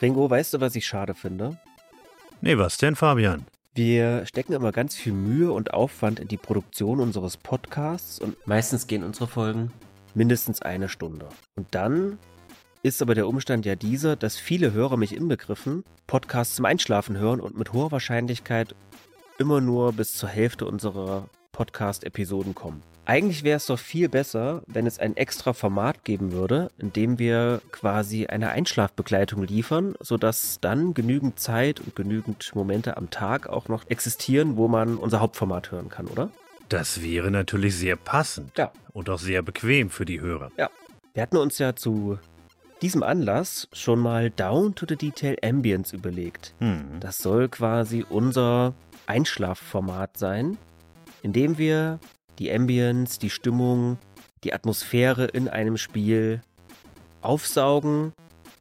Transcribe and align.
Ringo, 0.00 0.30
weißt 0.30 0.54
du, 0.54 0.60
was 0.60 0.76
ich 0.76 0.86
schade 0.86 1.14
finde? 1.14 1.58
Nee, 2.40 2.56
was 2.56 2.76
denn, 2.76 2.94
Fabian? 2.94 3.46
Wir 3.74 4.26
stecken 4.26 4.52
immer 4.52 4.70
ganz 4.70 4.94
viel 4.94 5.12
Mühe 5.12 5.52
und 5.52 5.74
Aufwand 5.74 6.20
in 6.20 6.28
die 6.28 6.36
Produktion 6.36 7.00
unseres 7.00 7.36
Podcasts 7.36 8.20
und 8.20 8.36
meistens 8.46 8.86
gehen 8.86 9.02
unsere 9.02 9.26
Folgen 9.26 9.72
mindestens 10.14 10.62
eine 10.62 10.88
Stunde. 10.88 11.28
Und 11.56 11.66
dann 11.72 12.18
ist 12.82 13.02
aber 13.02 13.14
der 13.14 13.26
Umstand 13.26 13.66
ja 13.66 13.74
dieser, 13.74 14.14
dass 14.14 14.36
viele 14.36 14.72
Hörer 14.72 14.96
mich 14.96 15.14
inbegriffen 15.14 15.84
Podcasts 16.06 16.54
zum 16.54 16.64
Einschlafen 16.64 17.16
hören 17.18 17.40
und 17.40 17.58
mit 17.58 17.72
hoher 17.72 17.90
Wahrscheinlichkeit 17.90 18.74
immer 19.38 19.60
nur 19.60 19.92
bis 19.92 20.14
zur 20.14 20.28
Hälfte 20.28 20.66
unserer 20.66 21.28
Podcast-Episoden 21.52 22.54
kommen. 22.54 22.82
Eigentlich 23.08 23.42
wäre 23.42 23.56
es 23.56 23.64
doch 23.64 23.78
viel 23.78 24.10
besser, 24.10 24.62
wenn 24.66 24.86
es 24.86 24.98
ein 24.98 25.16
extra 25.16 25.54
Format 25.54 26.04
geben 26.04 26.30
würde, 26.30 26.70
in 26.76 26.92
dem 26.92 27.18
wir 27.18 27.62
quasi 27.72 28.26
eine 28.26 28.50
Einschlafbegleitung 28.50 29.44
liefern, 29.44 29.94
sodass 29.98 30.58
dann 30.60 30.92
genügend 30.92 31.40
Zeit 31.40 31.80
und 31.80 31.96
genügend 31.96 32.54
Momente 32.54 32.98
am 32.98 33.08
Tag 33.08 33.48
auch 33.48 33.68
noch 33.68 33.88
existieren, 33.88 34.58
wo 34.58 34.68
man 34.68 34.98
unser 34.98 35.20
Hauptformat 35.20 35.70
hören 35.70 35.88
kann, 35.88 36.06
oder? 36.06 36.30
Das 36.68 37.02
wäre 37.02 37.30
natürlich 37.30 37.76
sehr 37.76 37.96
passend. 37.96 38.58
Ja. 38.58 38.72
Und 38.92 39.08
auch 39.08 39.18
sehr 39.18 39.40
bequem 39.40 39.88
für 39.88 40.04
die 40.04 40.20
Hörer. 40.20 40.52
Ja. 40.58 40.68
Wir 41.14 41.22
hatten 41.22 41.38
uns 41.38 41.56
ja 41.56 41.74
zu 41.74 42.18
diesem 42.82 43.02
Anlass 43.02 43.68
schon 43.72 44.00
mal 44.00 44.28
Down 44.28 44.74
to 44.74 44.84
the 44.86 44.96
Detail 44.96 45.36
Ambience 45.42 45.94
überlegt. 45.94 46.52
Hm. 46.58 47.00
Das 47.00 47.16
soll 47.16 47.48
quasi 47.48 48.04
unser 48.06 48.74
Einschlafformat 49.06 50.18
sein, 50.18 50.58
in 51.22 51.32
dem 51.32 51.56
wir 51.56 52.00
die 52.38 52.52
Ambience, 52.52 53.18
die 53.18 53.30
Stimmung, 53.30 53.98
die 54.44 54.52
Atmosphäre 54.54 55.26
in 55.26 55.48
einem 55.48 55.76
Spiel 55.76 56.40
aufsaugen, 57.20 58.12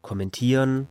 kommentieren 0.01 0.87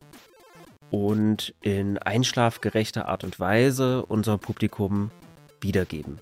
und 0.89 1.53
in 1.61 1.97
einschlafgerechter 1.97 3.07
Art 3.07 3.23
und 3.23 3.39
Weise 3.39 4.05
unser 4.05 4.37
Publikum 4.37 5.11
wiedergeben. 5.59 6.19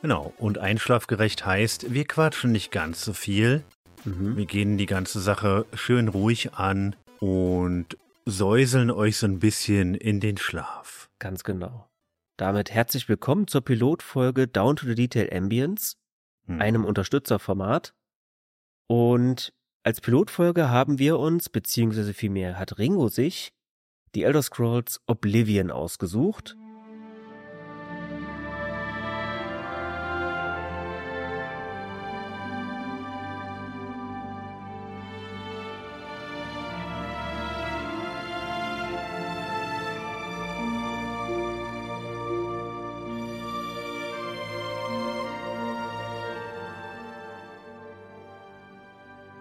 Genau. 0.00 0.32
Und 0.38 0.58
einschlafgerecht 0.58 1.44
heißt, 1.44 1.92
wir 1.92 2.06
quatschen 2.06 2.52
nicht 2.52 2.70
ganz 2.70 3.04
so 3.04 3.12
viel. 3.12 3.62
Mhm. 4.04 4.36
Wir 4.36 4.46
gehen 4.46 4.78
die 4.78 4.86
ganze 4.86 5.20
Sache 5.20 5.66
schön 5.74 6.08
ruhig 6.08 6.54
an 6.54 6.96
und 7.18 7.98
säuseln 8.24 8.90
euch 8.90 9.18
so 9.18 9.26
ein 9.26 9.40
bisschen 9.40 9.94
in 9.94 10.20
den 10.20 10.38
Schlaf. 10.38 11.10
Ganz 11.18 11.44
genau. 11.44 11.89
Damit 12.40 12.70
herzlich 12.70 13.06
willkommen 13.06 13.48
zur 13.48 13.60
Pilotfolge 13.60 14.48
Down 14.48 14.74
to 14.74 14.86
the 14.86 14.94
Detail 14.94 15.28
Ambience, 15.30 15.98
Hm. 16.46 16.58
einem 16.58 16.84
Unterstützerformat. 16.86 17.92
Und 18.86 19.52
als 19.82 20.00
Pilotfolge 20.00 20.70
haben 20.70 20.98
wir 20.98 21.18
uns, 21.18 21.50
beziehungsweise 21.50 22.14
vielmehr 22.14 22.58
hat 22.58 22.78
Ringo 22.78 23.08
sich, 23.08 23.52
die 24.14 24.22
Elder 24.22 24.40
Scrolls 24.40 25.02
Oblivion 25.06 25.70
ausgesucht. 25.70 26.56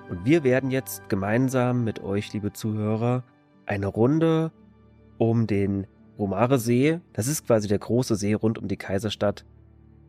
Und 0.10 0.26
wir 0.26 0.44
werden 0.44 0.72
jetzt 0.72 1.08
gemeinsam 1.08 1.84
mit 1.84 2.02
euch, 2.02 2.34
liebe 2.34 2.52
Zuhörer, 2.52 3.24
eine 3.68 3.88
Runde 3.88 4.52
um 5.20 5.46
den 5.46 5.86
Romare 6.18 6.58
See, 6.58 7.00
das 7.14 7.28
ist 7.28 7.46
quasi 7.46 7.68
der 7.68 7.78
große 7.78 8.16
See 8.16 8.34
rund 8.34 8.58
um 8.58 8.68
die 8.68 8.78
Kaiserstadt, 8.78 9.46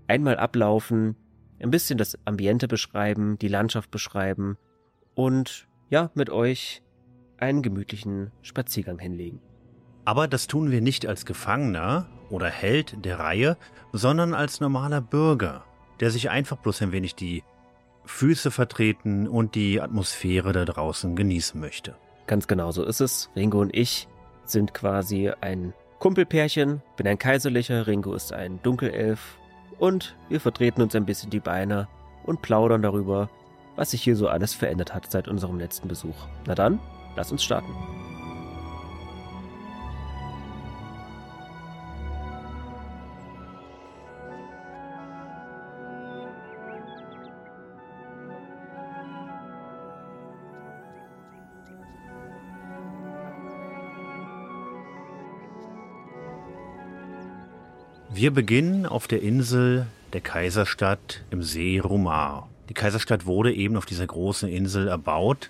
einmal 0.08 0.38
ablaufen, 0.38 1.16
ein 1.60 1.70
bisschen 1.70 1.98
das 1.98 2.18
Ambiente 2.24 2.66
beschreiben, 2.66 3.38
die 3.38 3.48
Landschaft 3.48 3.90
beschreiben 3.90 4.56
und 5.14 5.68
ja, 5.90 6.10
mit 6.14 6.30
euch 6.30 6.82
einen 7.36 7.62
gemütlichen 7.62 8.30
Spaziergang 8.40 8.98
hinlegen. 8.98 9.40
Aber 10.06 10.26
das 10.26 10.46
tun 10.46 10.70
wir 10.70 10.80
nicht 10.80 11.06
als 11.06 11.26
Gefangener 11.26 12.08
oder 12.30 12.48
Held 12.48 13.04
der 13.04 13.18
Reihe, 13.18 13.58
sondern 13.92 14.32
als 14.32 14.60
normaler 14.60 15.02
Bürger, 15.02 15.64
der 16.00 16.10
sich 16.10 16.30
einfach 16.30 16.56
bloß 16.56 16.80
ein 16.82 16.92
wenig 16.92 17.14
die 17.14 17.42
Füße 18.04 18.50
vertreten 18.50 19.28
und 19.28 19.54
die 19.54 19.80
Atmosphäre 19.80 20.52
da 20.52 20.64
draußen 20.64 21.16
genießen 21.16 21.60
möchte. 21.60 21.96
Ganz 22.26 22.46
genau 22.46 22.70
so 22.70 22.84
ist 22.84 23.00
es. 23.00 23.30
Ringo 23.36 23.60
und 23.60 23.74
ich 23.74 24.08
sind 24.44 24.74
quasi 24.74 25.30
ein 25.40 25.72
Kumpelpärchen, 25.98 26.82
bin 26.96 27.06
ein 27.06 27.18
Kaiserlicher, 27.18 27.86
Ringo 27.86 28.14
ist 28.14 28.32
ein 28.32 28.60
Dunkelelf 28.62 29.38
und 29.78 30.16
wir 30.28 30.40
vertreten 30.40 30.82
uns 30.82 30.94
ein 30.94 31.06
bisschen 31.06 31.30
die 31.30 31.40
Beine 31.40 31.88
und 32.24 32.42
plaudern 32.42 32.82
darüber, 32.82 33.28
was 33.76 33.92
sich 33.92 34.02
hier 34.02 34.16
so 34.16 34.28
alles 34.28 34.54
verändert 34.54 34.94
hat 34.94 35.10
seit 35.10 35.28
unserem 35.28 35.58
letzten 35.58 35.88
Besuch. 35.88 36.26
Na 36.46 36.54
dann, 36.54 36.80
lass 37.16 37.32
uns 37.32 37.44
starten. 37.44 37.74
Wir 58.12 58.32
beginnen 58.32 58.86
auf 58.86 59.06
der 59.06 59.22
Insel 59.22 59.86
der 60.12 60.20
Kaiserstadt 60.20 61.22
im 61.30 61.44
See 61.44 61.78
Rumar. 61.78 62.48
Die 62.68 62.74
Kaiserstadt 62.74 63.24
wurde 63.24 63.54
eben 63.54 63.76
auf 63.76 63.86
dieser 63.86 64.06
großen 64.06 64.48
Insel 64.48 64.88
erbaut 64.88 65.48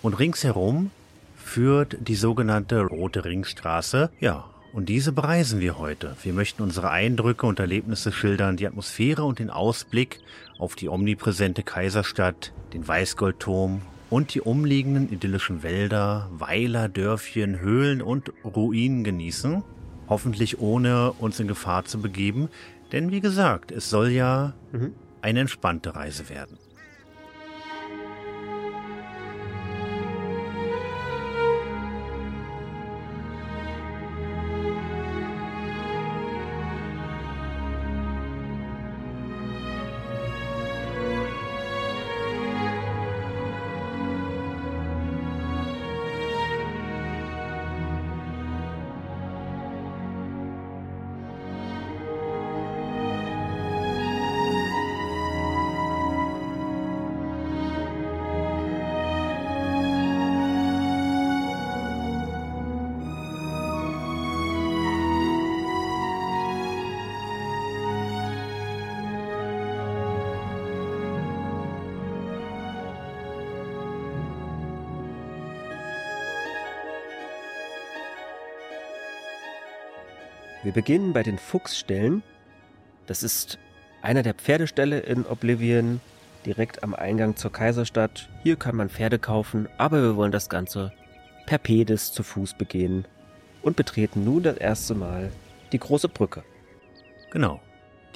und 0.00 0.14
ringsherum 0.14 0.92
führt 1.36 1.96
die 2.00 2.14
sogenannte 2.14 2.82
Rote 2.82 3.24
Ringstraße. 3.24 4.10
Ja, 4.20 4.44
und 4.72 4.88
diese 4.88 5.10
bereisen 5.10 5.58
wir 5.58 5.76
heute. 5.76 6.14
Wir 6.22 6.32
möchten 6.32 6.62
unsere 6.62 6.90
Eindrücke 6.90 7.46
und 7.46 7.58
Erlebnisse 7.58 8.12
schildern, 8.12 8.56
die 8.56 8.68
Atmosphäre 8.68 9.24
und 9.24 9.40
den 9.40 9.50
Ausblick 9.50 10.20
auf 10.58 10.76
die 10.76 10.88
omnipräsente 10.88 11.64
Kaiserstadt, 11.64 12.52
den 12.74 12.86
Weißgoldturm 12.86 13.82
und 14.08 14.34
die 14.34 14.40
umliegenden 14.40 15.12
idyllischen 15.12 15.64
Wälder, 15.64 16.30
Weiler, 16.30 16.88
Dörfchen, 16.88 17.58
Höhlen 17.58 18.02
und 18.02 18.32
Ruinen 18.44 19.02
genießen. 19.02 19.64
Hoffentlich 20.08 20.58
ohne 20.60 21.12
uns 21.12 21.38
in 21.40 21.48
Gefahr 21.48 21.84
zu 21.84 22.00
begeben, 22.00 22.48
denn 22.92 23.10
wie 23.10 23.20
gesagt, 23.20 23.70
es 23.70 23.90
soll 23.90 24.08
ja 24.08 24.54
Mhm. 24.72 24.94
eine 25.20 25.40
entspannte 25.40 25.94
Reise 25.94 26.28
werden. 26.28 26.56
Wir 80.68 80.74
beginnen 80.74 81.14
bei 81.14 81.22
den 81.22 81.38
Fuchsställen. 81.38 82.22
Das 83.06 83.22
ist 83.22 83.58
einer 84.02 84.22
der 84.22 84.34
Pferdeställe 84.34 84.98
in 84.98 85.24
Oblivion, 85.24 85.98
direkt 86.44 86.82
am 86.82 86.94
Eingang 86.94 87.36
zur 87.36 87.50
Kaiserstadt. 87.50 88.28
Hier 88.42 88.56
kann 88.56 88.76
man 88.76 88.90
Pferde 88.90 89.18
kaufen, 89.18 89.66
aber 89.78 90.02
wir 90.02 90.16
wollen 90.16 90.30
das 90.30 90.50
Ganze 90.50 90.92
per 91.46 91.56
Pedis 91.56 92.12
zu 92.12 92.22
Fuß 92.22 92.58
begehen 92.58 93.06
und 93.62 93.76
betreten 93.76 94.24
nun 94.24 94.42
das 94.42 94.58
erste 94.58 94.94
Mal 94.94 95.32
die 95.72 95.78
große 95.78 96.10
Brücke. 96.10 96.44
Genau. 97.30 97.62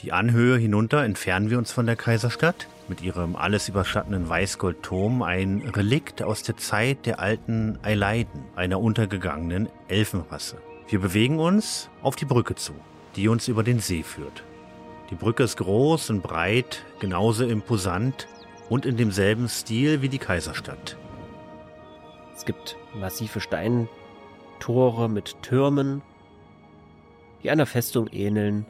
Die 0.00 0.12
Anhöhe 0.12 0.58
hinunter 0.58 1.04
entfernen 1.04 1.48
wir 1.48 1.56
uns 1.56 1.72
von 1.72 1.86
der 1.86 1.96
Kaiserstadt 1.96 2.68
mit 2.86 3.00
ihrem 3.00 3.34
alles 3.34 3.70
überschattenden 3.70 4.28
Weißgoldturm 4.28 5.22
ein 5.22 5.62
Relikt 5.74 6.22
aus 6.22 6.42
der 6.42 6.58
Zeit 6.58 7.06
der 7.06 7.18
alten 7.18 7.78
Eileiden, 7.82 8.44
einer 8.56 8.78
untergegangenen 8.78 9.70
Elfenrasse. 9.88 10.58
Wir 10.92 11.00
bewegen 11.00 11.38
uns 11.38 11.88
auf 12.02 12.16
die 12.16 12.26
Brücke 12.26 12.54
zu, 12.54 12.74
die 13.16 13.28
uns 13.28 13.48
über 13.48 13.62
den 13.62 13.78
See 13.78 14.02
führt. 14.02 14.44
Die 15.08 15.14
Brücke 15.14 15.42
ist 15.42 15.56
groß 15.56 16.10
und 16.10 16.22
breit, 16.22 16.84
genauso 17.00 17.46
imposant 17.46 18.28
und 18.68 18.84
in 18.84 18.98
demselben 18.98 19.48
Stil 19.48 20.02
wie 20.02 20.10
die 20.10 20.18
Kaiserstadt. 20.18 20.98
Es 22.36 22.44
gibt 22.44 22.76
massive 22.94 23.40
Steintore 23.40 25.08
mit 25.08 25.40
Türmen, 25.40 26.02
die 27.42 27.50
einer 27.50 27.64
Festung 27.64 28.08
ähneln. 28.08 28.66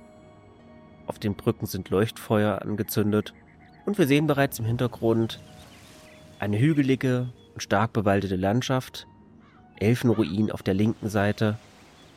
Auf 1.08 1.19
den 1.19 1.34
Brücken 1.34 1.66
sind 1.66 1.90
Leuchtfeuer 1.90 2.62
angezündet 2.62 3.34
und 3.84 3.98
wir 3.98 4.06
sehen 4.06 4.28
bereits 4.28 4.60
im 4.60 4.64
Hintergrund 4.64 5.40
eine 6.38 6.60
hügelige 6.60 7.32
und 7.54 7.64
stark 7.64 7.92
bewaldete 7.92 8.36
Landschaft, 8.36 9.08
Elfenruin 9.80 10.52
auf 10.52 10.62
der 10.62 10.74
linken 10.74 11.08
Seite 11.08 11.58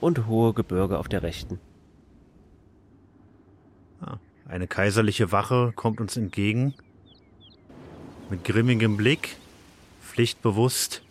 und 0.01 0.27
hohe 0.27 0.53
Gebirge 0.53 0.97
auf 0.99 1.07
der 1.07 1.23
rechten. 1.23 1.59
Ah, 4.01 4.17
eine 4.47 4.67
kaiserliche 4.67 5.31
Wache 5.31 5.73
kommt 5.75 6.01
uns 6.01 6.17
entgegen. 6.17 6.73
Mit 8.29 8.43
grimmigem 8.43 8.97
Blick, 8.97 9.37
pflichtbewusst. 10.01 11.01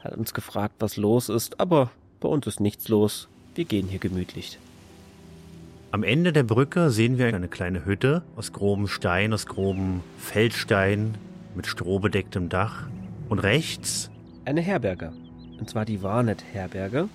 Hat 0.00 0.16
uns 0.16 0.34
gefragt, 0.34 0.76
was 0.78 0.96
los 0.96 1.28
ist, 1.28 1.60
aber 1.60 1.90
bei 2.20 2.28
uns 2.28 2.46
ist 2.46 2.60
nichts 2.60 2.88
los. 2.88 3.28
Wir 3.54 3.64
gehen 3.64 3.88
hier 3.88 3.98
gemütlich. 3.98 4.58
Am 5.90 6.02
Ende 6.02 6.32
der 6.32 6.42
Brücke 6.42 6.90
sehen 6.90 7.16
wir 7.16 7.28
eine 7.28 7.48
kleine 7.48 7.84
Hütte 7.84 8.22
aus 8.36 8.52
grobem 8.52 8.88
Stein, 8.88 9.32
aus 9.32 9.46
grobem 9.46 10.02
Feldstein 10.18 11.16
mit 11.54 11.66
strohbedecktem 11.66 12.48
Dach. 12.48 12.86
Und 13.28 13.38
rechts 13.40 14.10
eine 14.44 14.60
Herberge. 14.62 15.12
Und 15.58 15.68
zwar 15.68 15.84
die 15.84 16.02
Warnet-Herberge. 16.02 17.08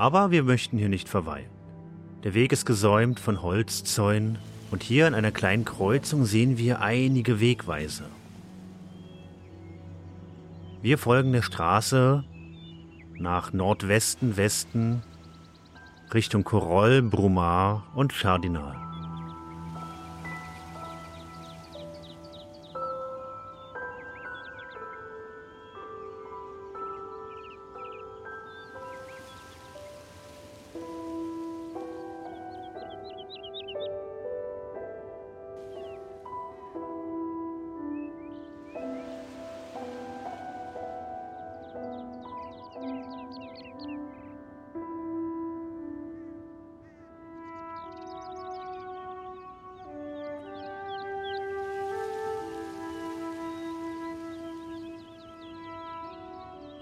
Aber 0.00 0.30
wir 0.30 0.44
möchten 0.44 0.78
hier 0.78 0.88
nicht 0.88 1.10
verweilen. 1.10 1.50
Der 2.24 2.32
Weg 2.32 2.52
ist 2.52 2.64
gesäumt 2.64 3.20
von 3.20 3.42
Holzzäunen 3.42 4.38
und 4.70 4.82
hier 4.82 5.06
an 5.06 5.14
einer 5.14 5.30
kleinen 5.30 5.66
Kreuzung 5.66 6.24
sehen 6.24 6.56
wir 6.56 6.80
einige 6.80 7.38
Wegweise. 7.38 8.04
Wir 10.80 10.96
folgen 10.96 11.32
der 11.32 11.42
Straße 11.42 12.24
nach 13.18 13.52
Nordwesten, 13.52 14.38
Westen 14.38 15.02
Richtung 16.14 16.44
Corolle, 16.44 17.02
Brumar 17.02 17.86
und 17.94 18.14
Chardinal. 18.14 18.89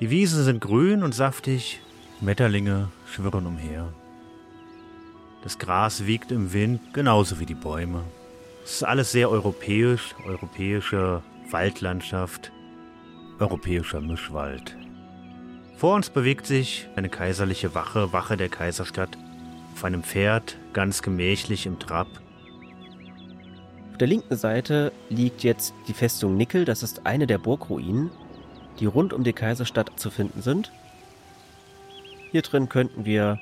Die 0.09 0.15
Wiesen 0.15 0.43
sind 0.43 0.63
grün 0.63 1.03
und 1.03 1.15
saftig, 1.15 1.81
Metterlinge 2.23 2.89
schwirren 3.13 3.45
umher. 3.45 3.93
Das 5.43 5.59
Gras 5.59 6.07
wiegt 6.07 6.33
im 6.33 6.55
Wind, 6.55 6.95
genauso 6.95 7.41
wie 7.41 7.45
die 7.45 7.55
Bäume. 7.55 8.05
Es 8.65 8.77
ist 8.77 8.85
alles 8.85 9.13
sehr 9.13 9.29
europäisch, 9.29 10.15
europäische 10.27 11.23
Waldlandschaft, 11.51 12.51
europäischer 13.39 14.01
Mischwald. 14.01 14.79
Vor 15.77 15.95
uns 15.95 16.09
bewegt 16.09 16.47
sich 16.47 16.89
eine 16.97 17.11
kaiserliche 17.11 17.75
Wache, 17.75 18.11
Wache 18.11 18.39
der 18.39 18.49
Kaiserstadt, 18.49 19.19
auf 19.75 19.85
einem 19.85 20.03
Pferd, 20.03 20.57
ganz 20.73 21.03
gemächlich 21.03 21.67
im 21.67 21.79
Trab. 21.79 22.09
Auf 23.91 23.99
der 23.99 24.09
linken 24.09 24.39
Seite 24.39 24.91
liegt 25.11 25.43
jetzt 25.43 25.75
die 25.87 25.93
Festung 25.93 26.39
Nickel, 26.39 26.65
das 26.65 26.83
ist 26.83 27.05
eine 27.05 27.27
der 27.27 27.37
Burgruinen, 27.37 28.11
die 28.81 28.87
rund 28.87 29.13
um 29.13 29.25
die 29.25 29.33
Kaiserstadt 29.33 29.93
zu 29.97 30.11
finden 30.11 30.43
sind. 30.43 30.73
Hier 32.31 32.43
drin 32.43 32.69
könnten 32.69 33.05
wir 33.05 33.39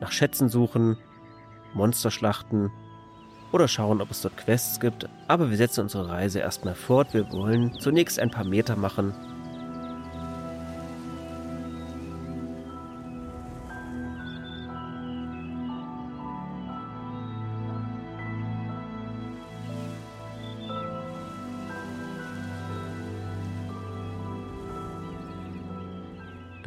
nach 0.00 0.12
Schätzen 0.12 0.48
suchen, 0.48 0.96
Monster 1.72 2.10
schlachten 2.10 2.70
oder 3.52 3.68
schauen, 3.68 4.00
ob 4.00 4.10
es 4.10 4.22
dort 4.22 4.36
Quests 4.36 4.80
gibt. 4.80 5.08
Aber 5.28 5.50
wir 5.50 5.56
setzen 5.56 5.82
unsere 5.82 6.08
Reise 6.08 6.40
erstmal 6.40 6.74
fort. 6.74 7.14
Wir 7.14 7.32
wollen 7.32 7.72
zunächst 7.80 8.18
ein 8.18 8.30
paar 8.30 8.44
Meter 8.44 8.76
machen 8.76 9.14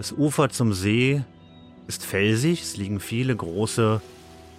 Das 0.08 0.18
Ufer 0.18 0.48
zum 0.48 0.72
See 0.72 1.22
ist 1.86 2.06
felsig, 2.06 2.62
es 2.62 2.78
liegen 2.78 3.02
viele 3.02 3.36
große, 3.36 4.02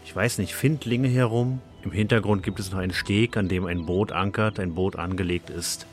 ich 0.04 0.14
weiß 0.14 0.36
nicht, 0.36 0.54
Findlinge 0.54 1.08
herum. 1.08 1.62
Im 1.82 1.90
Hintergrund 1.90 2.42
gibt 2.42 2.60
es 2.60 2.70
noch 2.70 2.80
einen 2.80 2.92
Steg, 2.92 3.34
an 3.38 3.48
dem 3.48 3.64
ein 3.64 3.86
Boot 3.86 4.12
ankert, 4.12 4.60
ein 4.60 4.74
Boot 4.74 4.96
angelegt 4.96 5.48
ist. 5.48 5.86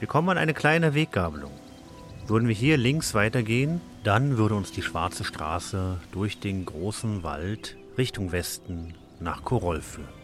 Wir 0.00 0.08
kommen 0.08 0.28
an 0.28 0.38
eine 0.38 0.54
kleine 0.54 0.92
Weggabelung. 0.92 1.52
Würden 2.26 2.48
wir 2.48 2.54
hier 2.56 2.76
links 2.78 3.14
weitergehen, 3.14 3.80
dann 4.02 4.38
würde 4.38 4.56
uns 4.56 4.72
die 4.72 4.82
schwarze 4.82 5.22
Straße 5.22 6.00
durch 6.10 6.40
den 6.40 6.64
großen 6.64 7.22
Wald 7.22 7.76
Richtung 7.96 8.32
Westen 8.32 8.94
nach 9.20 9.44
Koroll 9.44 9.82
führen. 9.82 10.21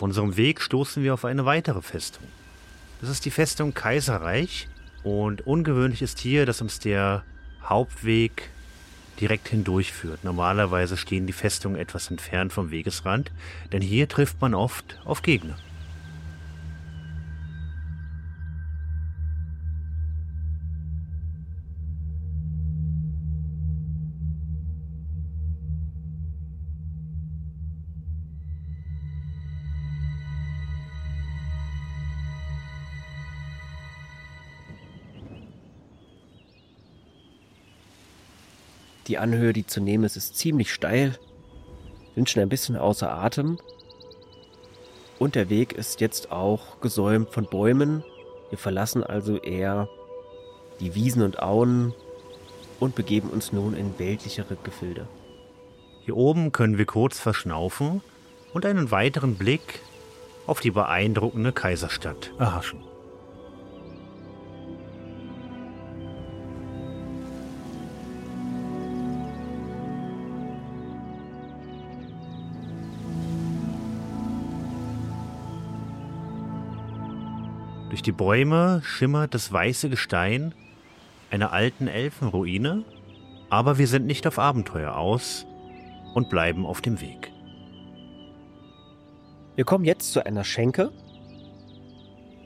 Auf 0.00 0.04
unserem 0.04 0.38
Weg 0.38 0.62
stoßen 0.62 1.02
wir 1.02 1.12
auf 1.12 1.26
eine 1.26 1.44
weitere 1.44 1.82
Festung. 1.82 2.24
Das 3.02 3.10
ist 3.10 3.26
die 3.26 3.30
Festung 3.30 3.74
Kaiserreich 3.74 4.66
und 5.02 5.46
ungewöhnlich 5.46 6.00
ist 6.00 6.20
hier, 6.20 6.46
dass 6.46 6.62
uns 6.62 6.78
der 6.78 7.22
Hauptweg 7.62 8.48
direkt 9.20 9.48
hindurchführt. 9.48 10.24
Normalerweise 10.24 10.96
stehen 10.96 11.26
die 11.26 11.34
Festungen 11.34 11.78
etwas 11.78 12.10
entfernt 12.10 12.50
vom 12.50 12.70
Wegesrand, 12.70 13.30
denn 13.72 13.82
hier 13.82 14.08
trifft 14.08 14.40
man 14.40 14.54
oft 14.54 14.98
auf 15.04 15.20
Gegner. 15.20 15.58
Die 39.10 39.18
Anhöhe, 39.18 39.52
die 39.52 39.66
zu 39.66 39.80
nehmen 39.80 40.04
ist, 40.04 40.16
ist 40.16 40.36
ziemlich 40.36 40.72
steil. 40.72 41.18
Sind 42.14 42.30
schon 42.30 42.44
ein 42.44 42.48
bisschen 42.48 42.76
außer 42.76 43.12
Atem. 43.12 43.58
Und 45.18 45.34
der 45.34 45.50
Weg 45.50 45.72
ist 45.72 46.00
jetzt 46.00 46.30
auch 46.30 46.80
gesäumt 46.80 47.30
von 47.30 47.46
Bäumen. 47.46 48.04
Wir 48.50 48.58
verlassen 48.58 49.02
also 49.02 49.36
eher 49.38 49.88
die 50.78 50.94
Wiesen 50.94 51.22
und 51.22 51.42
Auen 51.42 51.92
und 52.78 52.94
begeben 52.94 53.30
uns 53.30 53.52
nun 53.52 53.74
in 53.74 53.98
weltlichere 53.98 54.56
Gefilde. 54.62 55.08
Hier 56.04 56.16
oben 56.16 56.52
können 56.52 56.78
wir 56.78 56.86
kurz 56.86 57.18
verschnaufen 57.18 58.02
und 58.54 58.64
einen 58.64 58.92
weiteren 58.92 59.34
Blick 59.34 59.80
auf 60.46 60.60
die 60.60 60.70
beeindruckende 60.70 61.50
Kaiserstadt 61.52 62.30
erhaschen. 62.38 62.89
Durch 78.00 78.06
die 78.06 78.12
Bäume 78.12 78.80
schimmert 78.82 79.34
das 79.34 79.52
weiße 79.52 79.90
Gestein 79.90 80.54
einer 81.30 81.52
alten 81.52 81.86
Elfenruine, 81.86 82.82
aber 83.50 83.76
wir 83.76 83.86
sind 83.86 84.06
nicht 84.06 84.26
auf 84.26 84.38
Abenteuer 84.38 84.96
aus 84.96 85.44
und 86.14 86.30
bleiben 86.30 86.64
auf 86.64 86.80
dem 86.80 87.02
Weg. 87.02 87.30
Wir 89.54 89.66
kommen 89.66 89.84
jetzt 89.84 90.14
zu 90.14 90.24
einer 90.24 90.44
Schenke, 90.44 90.92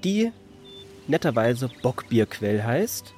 die 0.03 0.33
netterweise 1.07 1.71
Bockbierquell 1.83 2.65
heißt. 2.65 3.15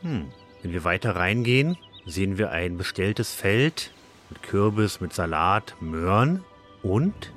Hm. 0.00 0.32
Wenn 0.62 0.72
wir 0.72 0.82
weiter 0.82 1.14
reingehen, 1.14 1.76
sehen 2.06 2.38
wir 2.38 2.50
ein 2.50 2.76
bestelltes 2.76 3.36
Feld 3.36 3.92
mit 4.30 4.42
Kürbis, 4.42 5.00
mit 5.00 5.12
Salat, 5.12 5.76
Möhren 5.80 6.42
und 6.82 7.32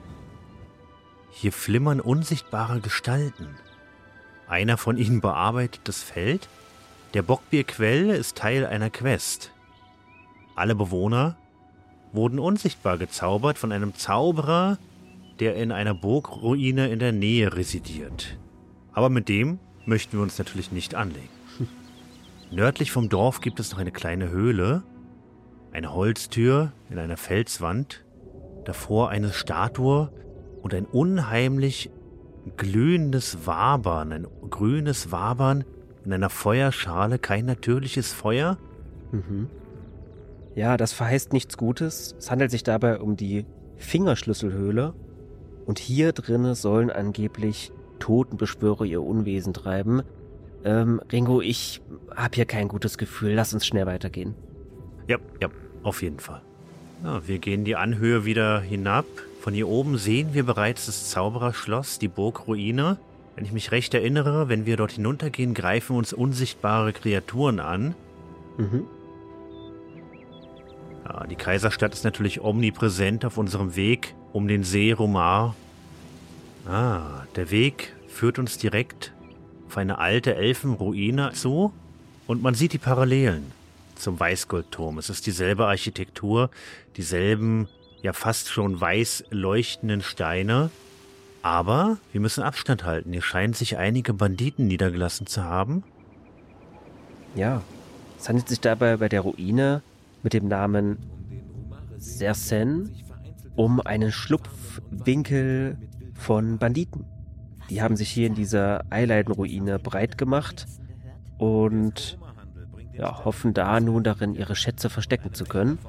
hier 1.29 1.53
flimmern 1.53 1.99
unsichtbare 1.99 2.79
Gestalten. 2.81 3.55
Einer 4.51 4.77
von 4.77 4.97
ihnen 4.97 5.21
bearbeitet 5.21 5.79
das 5.85 6.03
Feld. 6.03 6.49
Der 7.13 7.21
Bockbierquell 7.21 8.09
ist 8.09 8.37
Teil 8.37 8.65
einer 8.65 8.89
Quest. 8.89 9.53
Alle 10.57 10.75
Bewohner 10.75 11.37
wurden 12.11 12.37
unsichtbar 12.37 12.97
gezaubert 12.97 13.57
von 13.57 13.71
einem 13.71 13.95
Zauberer, 13.95 14.77
der 15.39 15.55
in 15.55 15.71
einer 15.71 15.93
Burgruine 15.93 16.89
in 16.89 16.99
der 16.99 17.13
Nähe 17.13 17.55
residiert. 17.55 18.37
Aber 18.91 19.07
mit 19.07 19.29
dem 19.29 19.57
möchten 19.85 20.17
wir 20.17 20.21
uns 20.21 20.37
natürlich 20.37 20.73
nicht 20.73 20.95
anlegen. 20.95 21.29
Nördlich 22.51 22.91
vom 22.91 23.07
Dorf 23.07 23.39
gibt 23.39 23.61
es 23.61 23.71
noch 23.71 23.79
eine 23.79 23.93
kleine 23.93 24.31
Höhle, 24.31 24.83
eine 25.71 25.93
Holztür 25.93 26.73
in 26.89 26.99
einer 26.99 27.15
Felswand, 27.15 28.03
davor 28.65 29.11
eine 29.11 29.31
Statue 29.31 30.11
und 30.61 30.73
ein 30.73 30.83
unheimlich 30.83 31.89
glühendes 32.57 33.45
Wabern, 33.45 34.11
ein 34.11 34.27
grünes 34.49 35.11
Wabern 35.11 35.63
in 36.05 36.13
einer 36.13 36.29
Feuerschale, 36.29 37.19
kein 37.19 37.45
natürliches 37.45 38.11
Feuer. 38.13 38.57
Mhm. 39.11 39.47
Ja, 40.55 40.77
das 40.77 40.93
verheißt 40.93 41.33
nichts 41.33 41.57
Gutes. 41.57 42.15
Es 42.17 42.29
handelt 42.31 42.51
sich 42.51 42.63
dabei 42.63 42.99
um 42.99 43.15
die 43.15 43.45
Fingerschlüsselhöhle. 43.77 44.93
Und 45.65 45.79
hier 45.79 46.11
drinnen 46.11 46.55
sollen 46.55 46.89
angeblich 46.89 47.71
Totenbeschwörer 47.99 48.83
ihr 48.83 49.01
Unwesen 49.01 49.53
treiben. 49.53 50.01
Ähm, 50.63 51.01
Ringo, 51.11 51.41
ich 51.41 51.81
habe 52.15 52.35
hier 52.35 52.45
kein 52.45 52.67
gutes 52.67 52.97
Gefühl. 52.97 53.33
Lass 53.33 53.53
uns 53.53 53.65
schnell 53.65 53.85
weitergehen. 53.85 54.35
Ja, 55.07 55.17
ja, 55.39 55.49
auf 55.83 56.01
jeden 56.01 56.19
Fall. 56.19 56.41
Ja, 57.03 57.27
wir 57.27 57.39
gehen 57.39 57.63
die 57.63 57.75
Anhöhe 57.75 58.25
wieder 58.25 58.59
hinab. 58.59 59.05
Von 59.41 59.55
hier 59.55 59.67
oben 59.67 59.97
sehen 59.97 60.35
wir 60.35 60.43
bereits 60.43 60.85
das 60.85 61.09
Zaubererschloss, 61.09 61.97
die 61.97 62.07
Burgruine. 62.07 62.99
Wenn 63.35 63.43
ich 63.43 63.51
mich 63.51 63.71
recht 63.71 63.91
erinnere, 63.95 64.49
wenn 64.49 64.67
wir 64.67 64.77
dort 64.77 64.91
hinuntergehen, 64.91 65.55
greifen 65.55 65.95
uns 65.95 66.13
unsichtbare 66.13 66.93
Kreaturen 66.93 67.59
an. 67.59 67.95
Mhm. 68.59 68.85
Ja, 71.05 71.25
die 71.25 71.35
Kaiserstadt 71.35 71.91
ist 71.91 72.03
natürlich 72.03 72.39
omnipräsent 72.41 73.25
auf 73.25 73.39
unserem 73.39 73.75
Weg 73.75 74.13
um 74.31 74.47
den 74.47 74.63
See 74.63 74.91
Romar. 74.91 75.55
Ah, 76.67 77.23
der 77.35 77.49
Weg 77.49 77.95
führt 78.07 78.37
uns 78.37 78.59
direkt 78.59 79.11
auf 79.67 79.75
eine 79.75 79.97
alte 79.97 80.35
Elfenruine 80.35 81.31
zu 81.33 81.73
und 82.27 82.43
man 82.43 82.53
sieht 82.53 82.73
die 82.73 82.77
Parallelen 82.77 83.51
zum 83.95 84.19
Weißgoldturm. 84.19 84.99
Es 84.99 85.09
ist 85.09 85.25
dieselbe 85.25 85.65
Architektur, 85.65 86.51
dieselben 86.95 87.67
ja 88.01 88.13
fast 88.13 88.49
schon 88.49 88.79
weiß 88.79 89.25
leuchtenden 89.29 90.01
Steine. 90.01 90.69
Aber 91.43 91.97
wir 92.11 92.21
müssen 92.21 92.43
Abstand 92.43 92.83
halten. 92.83 93.11
Hier 93.11 93.21
scheinen 93.21 93.53
sich 93.53 93.77
einige 93.77 94.13
Banditen 94.13 94.67
niedergelassen 94.67 95.25
zu 95.25 95.43
haben. 95.43 95.83
Ja, 97.35 97.63
es 98.19 98.29
handelt 98.29 98.47
sich 98.47 98.59
dabei 98.59 98.97
bei 98.97 99.09
der 99.09 99.21
Ruine 99.21 99.81
mit 100.21 100.33
dem 100.33 100.47
Namen 100.47 100.97
Sersen 101.97 102.95
um 103.55 103.81
einen 103.81 104.11
Schlupfwinkel 104.11 105.77
von 106.13 106.57
Banditen. 106.57 107.05
Die 107.69 107.81
haben 107.81 107.95
sich 107.95 108.09
hier 108.09 108.27
in 108.27 108.35
dieser 108.35 108.83
Eileidenruine 108.89 109.79
breit 109.79 110.17
gemacht 110.17 110.67
und 111.37 112.19
ja, 112.93 113.23
hoffen 113.25 113.53
da 113.53 113.79
nun 113.79 114.03
darin, 114.03 114.35
ihre 114.35 114.55
Schätze 114.55 114.89
verstecken 114.89 115.33
zu 115.33 115.45
können. 115.45 115.79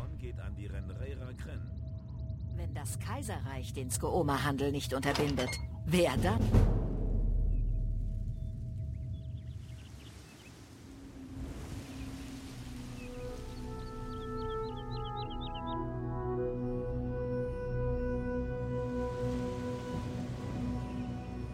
Kaiserreich 3.23 3.73
den 3.73 3.88
Skooma-Handel 3.88 4.73
nicht 4.73 4.93
unterbindet, 4.95 5.49
wer 5.87 6.11
dann? 6.17 6.41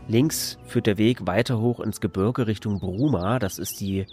Links 0.08 0.56
führt 0.64 0.86
der 0.86 0.96
Weg 0.96 1.26
weiter 1.26 1.60
hoch 1.60 1.80
ins 1.80 2.00
Gebirge 2.00 2.46
Richtung 2.46 2.80
Bruma. 2.80 3.38
Das 3.38 3.58
ist 3.58 3.78
die 3.78 4.06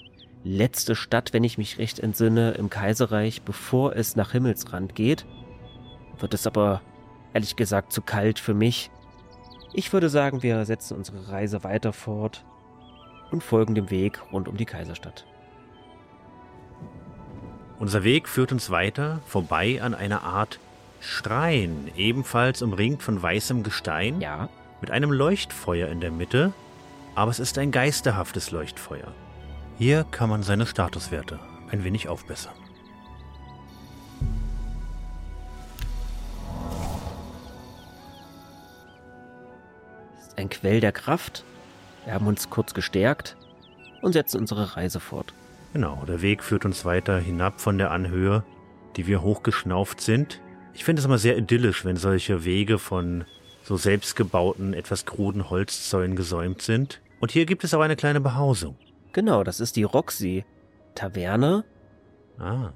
letzte 0.43 0.93
Stadt, 0.93 1.31
wenn 1.31 1.45
ich 1.45 1.57
mich 1.57 1.77
recht 1.77 1.99
entsinne, 1.99 2.51
im 2.51 2.69
Kaiserreich, 2.69 3.43
bevor 3.43 3.95
es 3.95 4.17
nach 4.17 4.33
Himmelsrand 4.33 4.93
geht. 4.93 5.25
Wird 6.19 6.33
es 6.33 6.47
aber 6.47 6.81
ehrlich 7.35 7.55
gesagt 7.55 7.93
zu 7.93 8.01
kalt 8.01 8.39
für 8.39 8.55
mich. 8.55 8.89
Ich 9.73 9.93
würde 9.93 10.09
sagen, 10.09 10.41
wir 10.41 10.65
setzen 10.65 10.97
unsere 10.97 11.29
Reise 11.29 11.63
weiter 11.63 11.93
fort 11.93 12.43
und 13.29 13.43
folgen 13.43 13.75
dem 13.75 13.91
Weg 13.91 14.19
rund 14.31 14.47
um 14.47 14.57
die 14.57 14.65
Kaiserstadt. 14.65 15.27
Unser 17.77 18.03
Weg 18.03 18.27
führt 18.27 18.51
uns 18.51 18.71
weiter 18.71 19.21
vorbei 19.27 19.81
an 19.81 19.93
einer 19.93 20.23
Art 20.23 20.59
Schrein, 21.01 21.91
ebenfalls 21.95 22.63
umringt 22.63 23.03
von 23.03 23.21
weißem 23.21 23.61
Gestein. 23.61 24.21
Ja 24.21 24.49
mit 24.81 24.91
einem 24.91 25.11
Leuchtfeuer 25.11 25.87
in 25.87 25.99
der 25.99 26.11
Mitte, 26.11 26.53
aber 27.15 27.31
es 27.31 27.39
ist 27.39 27.57
ein 27.57 27.71
geisterhaftes 27.71 28.51
Leuchtfeuer. 28.51 29.11
Hier 29.77 30.05
kann 30.11 30.29
man 30.29 30.43
seine 30.43 30.65
Statuswerte 30.65 31.39
ein 31.71 31.83
wenig 31.83 32.07
aufbessern. 32.07 32.53
Ein 40.45 40.49
Quell 40.49 40.79
der 40.79 40.91
Kraft. 40.91 41.43
Wir 42.05 42.13
haben 42.13 42.27
uns 42.27 42.49
kurz 42.49 42.73
gestärkt 42.73 43.35
und 44.01 44.13
setzen 44.13 44.39
unsere 44.39 44.77
Reise 44.77 44.99
fort. 44.99 45.33
Genau, 45.73 46.03
der 46.07 46.21
Weg 46.21 46.43
führt 46.43 46.65
uns 46.65 46.85
weiter 46.85 47.19
hinab 47.19 47.59
von 47.59 47.77
der 47.77 47.91
Anhöhe, 47.91 48.43
die 48.95 49.07
wir 49.07 49.21
hochgeschnauft 49.21 49.99
sind. 49.99 50.39
Ich 50.73 50.85
finde 50.85 50.99
es 50.99 51.05
immer 51.05 51.17
sehr 51.17 51.37
idyllisch, 51.37 51.83
wenn 51.83 51.97
solche 51.97 52.45
Wege 52.45 52.79
von 52.79 53.25
so 53.63 53.75
selbstgebauten, 53.75 54.73
etwas 54.73 55.05
kruden 55.05 55.49
Holzzäunen 55.49 56.15
gesäumt 56.15 56.61
sind. 56.61 57.01
Und 57.19 57.31
hier 57.31 57.45
gibt 57.45 57.63
es 57.63 57.73
auch 57.73 57.81
eine 57.81 57.95
kleine 57.95 58.21
Behausung. 58.21 58.77
Genau, 59.11 59.43
das 59.43 59.59
ist 59.59 59.75
die 59.75 59.83
Roxy 59.83 60.45
Taverne. 60.93 61.65
Ah. 62.37 62.71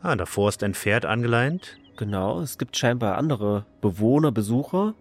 Ah, 0.00 0.16
davor 0.16 0.48
ist 0.48 0.62
ein 0.62 0.74
Pferd 0.74 1.04
angeleint. 1.04 1.76
Genau, 1.96 2.40
es 2.40 2.56
gibt 2.58 2.76
scheinbar 2.76 3.18
andere 3.18 3.66
Bewohner, 3.80 4.32
Besucher. 4.32 4.94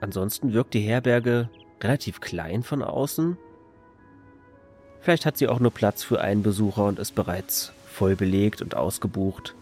Ansonsten 0.00 0.52
wirkt 0.52 0.74
die 0.74 0.80
Herberge 0.80 1.48
relativ 1.80 2.20
klein 2.20 2.62
von 2.62 2.82
außen. 2.82 3.36
Vielleicht 5.00 5.26
hat 5.26 5.38
sie 5.38 5.48
auch 5.48 5.60
nur 5.60 5.72
Platz 5.72 6.02
für 6.02 6.20
einen 6.20 6.42
Besucher 6.42 6.84
und 6.84 6.98
ist 6.98 7.14
bereits 7.14 7.72
voll 7.86 8.16
belegt 8.16 8.62
und 8.62 8.76
ausgebucht. 8.76 9.54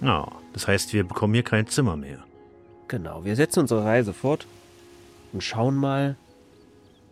Na, 0.00 0.24
oh, 0.24 0.32
das 0.52 0.68
heißt, 0.68 0.92
wir 0.92 1.04
bekommen 1.04 1.34
hier 1.34 1.42
kein 1.42 1.66
Zimmer 1.66 1.96
mehr. 1.96 2.24
Genau, 2.86 3.24
wir 3.24 3.36
setzen 3.36 3.60
unsere 3.60 3.84
Reise 3.84 4.12
fort 4.12 4.46
und 5.32 5.42
schauen 5.42 5.76
mal. 5.76 6.16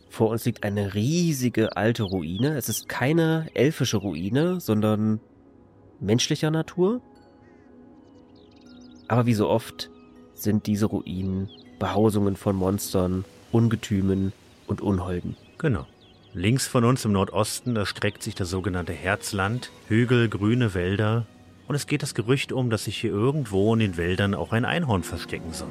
Vor 0.09 0.31
uns 0.31 0.45
liegt 0.45 0.65
eine 0.65 0.95
riesige 0.95 1.77
alte 1.77 2.05
Ruine. 2.05 2.57
Es 2.57 2.69
ist 2.69 2.89
keine 2.89 3.51
elfische 3.55 3.99
Ruine, 3.99 4.61
sondern 4.61 5.21
menschlicher 6.01 6.51
Natur. 6.51 7.03
Aber 9.09 9.27
wie 9.27 9.35
so 9.35 9.49
oft 9.49 9.91
sind 10.35 10.67
diese 10.67 10.87
Ruinen 10.87 11.51
Behausungen 11.79 12.37
von 12.37 12.57
Monstern, 12.57 13.25
Ungetümen 13.53 14.33
und 14.67 14.81
Unholden. 14.81 15.37
Genau. 15.59 15.87
Links 16.35 16.67
von 16.67 16.85
uns 16.85 17.05
im 17.05 17.13
Nordosten 17.13 17.77
erstreckt 17.77 18.23
sich 18.23 18.35
das 18.35 18.51
sogenannte 18.51 18.93
Herzland, 18.93 19.71
Hügel, 19.89 20.29
grüne 20.29 20.75
Wälder, 20.75 21.27
und 21.69 21.75
es 21.75 21.87
geht 21.87 22.03
das 22.03 22.15
Gerücht 22.15 22.53
um, 22.53 22.71
dass 22.71 22.85
sich 22.85 22.97
hier 22.99 23.11
irgendwo 23.11 23.73
in 23.75 23.81
den 23.81 23.97
Wäldern 23.97 24.35
auch 24.35 24.53
ein 24.53 24.65
Einhorn 24.65 25.03
verstecken 25.03 25.53
soll. 25.53 25.69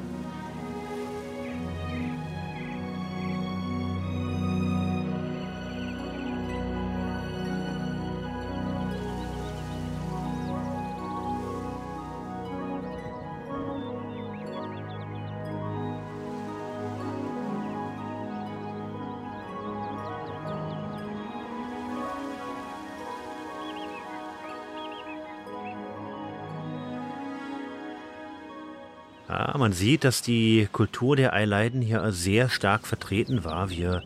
Ja, 29.28 29.56
man 29.58 29.72
sieht, 29.72 30.04
dass 30.04 30.22
die 30.22 30.68
Kultur 30.70 31.16
der 31.16 31.32
Eileiden 31.32 31.82
hier 31.82 32.12
sehr 32.12 32.48
stark 32.48 32.86
vertreten 32.86 33.42
war. 33.42 33.70
Wir 33.70 34.02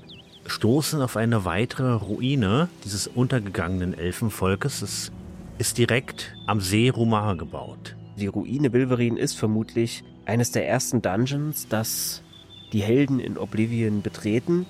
stoßen 0.47 1.03
auf 1.03 1.17
eine 1.19 1.45
weitere 1.45 1.93
Ruine 1.93 2.69
dieses 2.85 3.07
untergegangenen 3.07 3.93
Elfenvolkes. 3.93 4.81
Es 4.81 5.13
ist 5.59 5.77
direkt 5.77 6.35
am 6.47 6.63
See 6.63 6.89
Rumar 6.89 7.37
gebaut. 7.37 7.97
Die 8.17 8.29
Ruine 8.29 8.71
Bilverin 8.71 9.19
ist 9.19 9.35
vermutlich 9.35 10.05
eines 10.25 10.53
der 10.53 10.67
ersten 10.67 11.03
Dungeons, 11.03 11.69
das 11.69 12.23
die 12.73 12.83
Helden 12.83 13.21
in 13.21 13.37
Oblivion 13.37 14.01
betreten. 14.01 14.65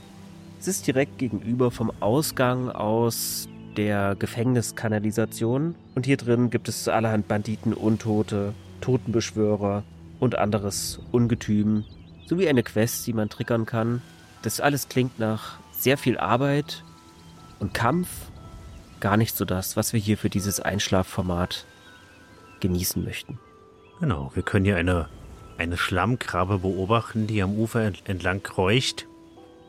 Es 0.59 0.67
ist 0.67 0.85
direkt 0.87 1.19
gegenüber 1.19 1.71
vom 1.71 1.93
Ausgang 2.01 2.71
aus 2.71 3.49
der 3.77 4.17
Gefängniskanalisation 4.19 5.77
und 5.95 6.07
hier 6.07 6.17
drin 6.17 6.51
gibt 6.51 6.69
es 6.69 6.89
allerhand 6.89 7.29
Banditen, 7.29 7.73
Untote, 7.73 8.53
Totenbeschwörer 8.81 9.85
und 10.21 10.39
anderes 10.39 11.01
Ungetüm, 11.11 11.85
sowie 12.27 12.49
eine 12.49 12.63
Quest, 12.63 13.07
die 13.07 13.13
man 13.13 13.29
triggern 13.29 13.67
kann. 13.67 14.03
Das 14.43 14.61
alles 14.61 14.89
klingt 14.89 15.19
nach 15.19 15.59
sehr 15.73 15.99
viel 15.99 16.19
Arbeit 16.19 16.85
und 17.59 17.75
Kampf. 17.75 18.09
Gar 19.01 19.17
nicht 19.17 19.35
so 19.35 19.45
das, 19.45 19.77
was 19.77 19.93
wir 19.93 20.01
hier 20.01 20.19
für 20.19 20.31
dieses 20.31 20.61
Einschlafformat 20.61 21.65
genießen 22.61 23.03
möchten. 23.03 23.39
Genau, 23.99 24.31
wir 24.35 24.43
können 24.43 24.65
hier 24.65 24.77
eine, 24.77 25.09
eine 25.59 25.77
Schlammkrabbe 25.77 26.59
beobachten, 26.59 27.27
die 27.27 27.43
am 27.43 27.59
Ufer 27.59 27.93
entlang 28.05 28.43
kreucht. 28.43 29.07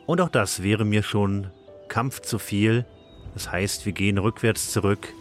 Und 0.05 0.21
auch 0.21 0.29
das 0.29 0.61
wäre 0.61 0.85
mir 0.85 1.03
schon 1.03 1.47
Kampf 1.87 2.21
zu 2.21 2.39
viel. 2.39 2.85
Das 3.33 3.51
heißt, 3.51 3.85
wir 3.85 3.93
gehen 3.93 4.17
rückwärts 4.17 4.71
zurück 4.71 5.13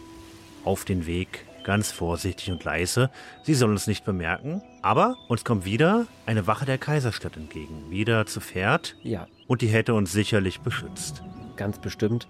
auf 0.65 0.85
den 0.85 1.05
Weg, 1.05 1.45
ganz 1.63 1.91
vorsichtig 1.91 2.51
und 2.51 2.63
leise. 2.63 3.09
Sie 3.43 3.53
soll 3.53 3.71
uns 3.71 3.87
nicht 3.87 4.05
bemerken, 4.05 4.61
aber 4.81 5.15
uns 5.27 5.43
kommt 5.43 5.65
wieder 5.65 6.07
eine 6.25 6.47
Wache 6.47 6.65
der 6.65 6.77
Kaiserstadt 6.77 7.37
entgegen. 7.37 7.89
Wieder 7.89 8.25
zu 8.25 8.41
Pferd. 8.41 8.95
Ja. 9.03 9.27
Und 9.47 9.61
die 9.61 9.67
hätte 9.67 9.93
uns 9.93 10.11
sicherlich 10.11 10.61
beschützt. 10.61 11.23
Ganz 11.55 11.79
bestimmt. 11.79 12.27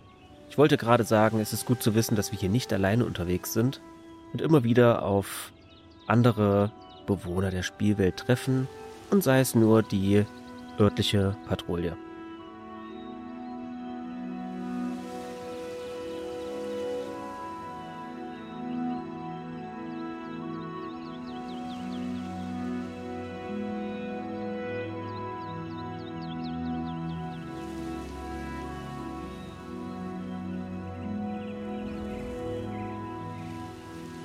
Ich 0.49 0.57
wollte 0.57 0.77
gerade 0.77 1.03
sagen, 1.03 1.39
es 1.39 1.53
ist 1.53 1.65
gut 1.65 1.81
zu 1.81 1.95
wissen, 1.95 2.15
dass 2.15 2.31
wir 2.31 2.39
hier 2.39 2.49
nicht 2.49 2.73
alleine 2.73 3.05
unterwegs 3.05 3.53
sind 3.53 3.81
und 4.33 4.41
immer 4.41 4.63
wieder 4.63 5.03
auf 5.03 5.51
andere 6.07 6.71
Bewohner 7.07 7.51
der 7.51 7.63
Spielwelt 7.63 8.17
treffen 8.17 8.67
und 9.11 9.23
sei 9.23 9.39
es 9.39 9.55
nur 9.55 9.83
die 9.83 10.25
örtliche 10.79 11.37
Patrouille. 11.47 11.95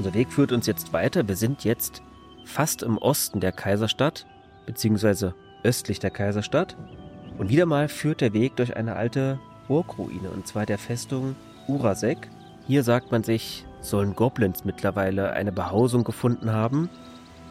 Unser 0.06 0.18
Weg 0.18 0.32
führt 0.32 0.52
uns 0.52 0.68
jetzt 0.68 0.92
weiter. 0.92 1.26
Wir 1.26 1.34
sind 1.34 1.64
jetzt 1.64 2.00
fast 2.44 2.84
im 2.84 2.96
Osten 2.96 3.40
der 3.40 3.50
Kaiserstadt, 3.50 4.24
beziehungsweise 4.64 5.34
östlich 5.64 5.98
der 5.98 6.12
Kaiserstadt. 6.12 6.76
Und 7.38 7.48
wieder 7.48 7.66
mal 7.66 7.88
führt 7.88 8.20
der 8.20 8.32
Weg 8.32 8.54
durch 8.54 8.76
eine 8.76 8.94
alte 8.94 9.40
Burgruine, 9.66 10.30
und 10.30 10.46
zwar 10.46 10.64
der 10.64 10.78
Festung 10.78 11.34
Urasek. 11.66 12.30
Hier 12.68 12.84
sagt 12.84 13.10
man 13.10 13.24
sich, 13.24 13.66
sollen 13.80 14.14
Goblins 14.14 14.64
mittlerweile 14.64 15.32
eine 15.32 15.50
Behausung 15.50 16.04
gefunden 16.04 16.52
haben. 16.52 16.88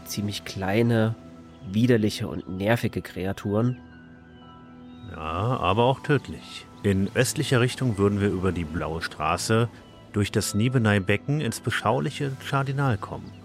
Ziemlich 0.05 0.45
kleine, 0.45 1.13
widerliche 1.69 2.29
und 2.29 2.47
nervige 2.47 3.01
Kreaturen. 3.01 3.79
Ja, 5.11 5.17
aber 5.17 5.83
auch 5.83 5.99
tödlich. 5.99 6.65
In 6.83 7.09
östlicher 7.15 7.59
Richtung 7.59 7.97
würden 7.97 8.21
wir 8.21 8.29
über 8.29 8.53
die 8.53 8.63
Blaue 8.63 9.01
Straße 9.01 9.67
durch 10.15 10.31
das 10.31 10.53
Niebenei-Becken 10.53 11.41
ins 11.41 11.59
beschauliche 11.59 12.31
Schardinal 12.45 12.97
kommen. 12.97 13.44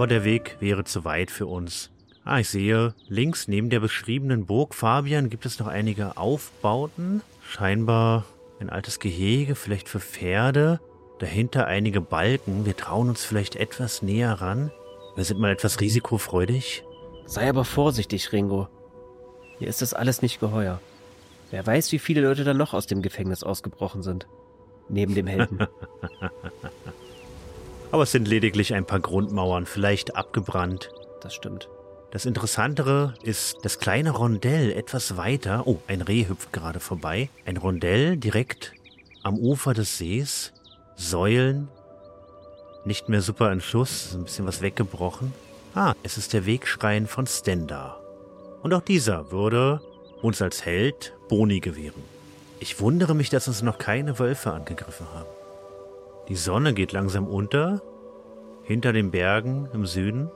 Aber 0.00 0.06
der 0.06 0.24
Weg 0.24 0.56
wäre 0.60 0.84
zu 0.84 1.04
weit 1.04 1.30
für 1.30 1.46
uns. 1.46 1.90
Ah, 2.24 2.38
ich 2.38 2.48
sehe, 2.48 2.94
links 3.08 3.48
neben 3.48 3.68
der 3.68 3.80
beschriebenen 3.80 4.46
Burg 4.46 4.74
Fabian 4.74 5.28
gibt 5.28 5.44
es 5.44 5.58
noch 5.58 5.66
einige 5.66 6.16
Aufbauten. 6.16 7.20
Scheinbar 7.42 8.24
ein 8.60 8.70
altes 8.70 8.98
Gehege, 8.98 9.54
vielleicht 9.54 9.90
für 9.90 10.00
Pferde. 10.00 10.80
Dahinter 11.18 11.66
einige 11.66 12.00
Balken. 12.00 12.64
Wir 12.64 12.74
trauen 12.74 13.10
uns 13.10 13.26
vielleicht 13.26 13.56
etwas 13.56 14.00
näher 14.00 14.32
ran. 14.40 14.72
Wir 15.16 15.24
sind 15.24 15.38
mal 15.38 15.52
etwas 15.52 15.80
risikofreudig. 15.80 16.82
Sei 17.26 17.46
aber 17.46 17.66
vorsichtig, 17.66 18.32
Ringo. 18.32 18.68
Hier 19.58 19.68
ist 19.68 19.82
das 19.82 19.92
alles 19.92 20.22
nicht 20.22 20.40
geheuer. 20.40 20.80
Wer 21.50 21.66
weiß, 21.66 21.92
wie 21.92 21.98
viele 21.98 22.22
Leute 22.22 22.44
da 22.44 22.54
noch 22.54 22.72
aus 22.72 22.86
dem 22.86 23.02
Gefängnis 23.02 23.42
ausgebrochen 23.42 24.02
sind. 24.02 24.26
Neben 24.88 25.14
dem 25.14 25.26
Helden. 25.26 25.58
Aber 27.92 28.04
es 28.04 28.12
sind 28.12 28.28
lediglich 28.28 28.74
ein 28.74 28.86
paar 28.86 29.00
Grundmauern, 29.00 29.66
vielleicht 29.66 30.14
abgebrannt. 30.14 30.90
Das 31.20 31.34
stimmt. 31.34 31.68
Das 32.12 32.24
Interessantere 32.24 33.14
ist 33.22 33.58
das 33.62 33.78
kleine 33.78 34.10
Rondell 34.10 34.72
etwas 34.72 35.16
weiter. 35.16 35.66
Oh, 35.66 35.78
ein 35.86 36.00
Reh 36.00 36.26
hüpft 36.28 36.52
gerade 36.52 36.80
vorbei. 36.80 37.28
Ein 37.46 37.56
Rondell 37.56 38.16
direkt 38.16 38.72
am 39.22 39.38
Ufer 39.38 39.74
des 39.74 39.98
Sees. 39.98 40.52
Säulen. 40.96 41.68
Nicht 42.84 43.08
mehr 43.08 43.22
super 43.22 43.52
in 43.52 43.60
Schuss, 43.60 44.14
ein 44.14 44.24
bisschen 44.24 44.46
was 44.46 44.60
weggebrochen. 44.60 45.32
Ah, 45.74 45.94
es 46.02 46.16
ist 46.18 46.32
der 46.32 46.46
Wegschrein 46.46 47.06
von 47.06 47.26
Stendar. 47.26 48.00
Und 48.62 48.74
auch 48.74 48.82
dieser 48.82 49.30
würde 49.30 49.80
uns 50.22 50.42
als 50.42 50.64
Held 50.64 51.14
Boni 51.28 51.60
gewähren. 51.60 52.02
Ich 52.58 52.80
wundere 52.80 53.14
mich, 53.14 53.30
dass 53.30 53.48
uns 53.48 53.62
noch 53.62 53.78
keine 53.78 54.18
Wölfe 54.18 54.52
angegriffen 54.52 55.06
haben. 55.14 55.39
Die 56.30 56.36
Sonne 56.36 56.74
geht 56.74 56.92
langsam 56.92 57.26
unter, 57.26 57.82
hinter 58.62 58.92
den 58.92 59.10
Bergen 59.10 59.68
im 59.72 59.84
Süden. 59.84 60.30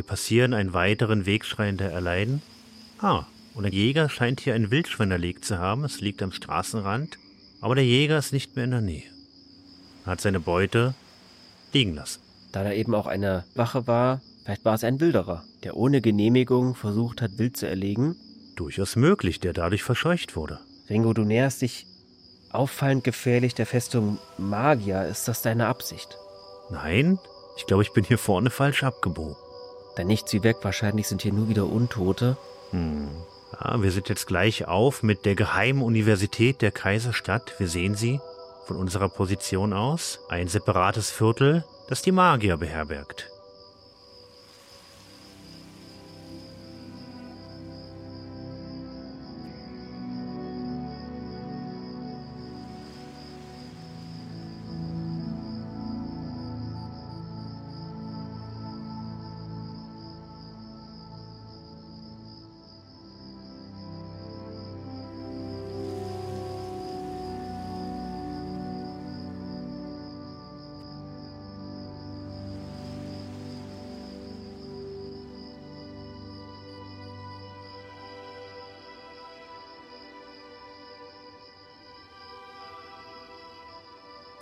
Wir 0.00 0.06
passieren 0.06 0.54
einen 0.54 0.72
weiteren 0.72 1.26
Wegschrein 1.26 1.76
der 1.76 1.92
Erleiden. 1.92 2.40
Ah, 3.00 3.26
und 3.52 3.66
ein 3.66 3.72
Jäger 3.72 4.08
scheint 4.08 4.40
hier 4.40 4.54
ein 4.54 4.70
Wildschwein 4.70 5.10
erlegt 5.10 5.44
zu 5.44 5.58
haben. 5.58 5.84
Es 5.84 6.00
liegt 6.00 6.22
am 6.22 6.32
Straßenrand, 6.32 7.18
aber 7.60 7.74
der 7.74 7.84
Jäger 7.84 8.16
ist 8.16 8.32
nicht 8.32 8.56
mehr 8.56 8.64
in 8.64 8.70
der 8.70 8.80
Nähe. 8.80 9.02
Er 10.06 10.12
hat 10.12 10.22
seine 10.22 10.40
Beute 10.40 10.94
liegen 11.74 11.94
lassen. 11.94 12.22
Da 12.50 12.64
da 12.64 12.72
eben 12.72 12.94
auch 12.94 13.06
eine 13.06 13.44
Wache 13.54 13.86
war, 13.86 14.22
vielleicht 14.42 14.64
war 14.64 14.72
es 14.72 14.84
ein 14.84 15.00
Wilderer, 15.00 15.44
der 15.64 15.76
ohne 15.76 16.00
Genehmigung 16.00 16.74
versucht 16.74 17.20
hat, 17.20 17.36
Wild 17.36 17.58
zu 17.58 17.68
erlegen. 17.68 18.16
Durchaus 18.56 18.96
möglich, 18.96 19.38
der 19.38 19.52
dadurch 19.52 19.82
verscheucht 19.82 20.34
wurde. 20.34 20.60
Ringo, 20.88 21.12
du 21.12 21.24
näherst 21.24 21.60
dich 21.60 21.84
auffallend 22.52 23.04
gefährlich 23.04 23.54
der 23.54 23.66
Festung 23.66 24.16
Magier. 24.38 25.04
Ist 25.04 25.28
das 25.28 25.42
deine 25.42 25.66
Absicht? 25.66 26.16
Nein, 26.70 27.18
ich 27.58 27.66
glaube, 27.66 27.82
ich 27.82 27.92
bin 27.92 28.02
hier 28.02 28.16
vorne 28.16 28.48
falsch 28.48 28.82
abgebogen. 28.82 29.36
Dann 29.96 30.06
nichts 30.06 30.32
wie 30.32 30.42
weg, 30.42 30.58
wahrscheinlich 30.62 31.08
sind 31.08 31.22
hier 31.22 31.32
nur 31.32 31.48
wieder 31.48 31.66
Untote. 31.66 32.36
Hm. 32.70 33.08
Ja, 33.52 33.82
wir 33.82 33.90
sind 33.90 34.08
jetzt 34.08 34.26
gleich 34.26 34.68
auf 34.68 35.02
mit 35.02 35.24
der 35.24 35.34
Geheimen 35.34 35.82
Universität 35.82 36.62
der 36.62 36.70
Kaiserstadt. 36.70 37.54
Wir 37.58 37.68
sehen 37.68 37.94
sie 37.94 38.20
von 38.64 38.76
unserer 38.76 39.08
Position 39.08 39.72
aus. 39.72 40.20
Ein 40.28 40.46
separates 40.46 41.10
Viertel, 41.10 41.64
das 41.88 42.02
die 42.02 42.12
Magier 42.12 42.56
beherbergt. 42.56 43.28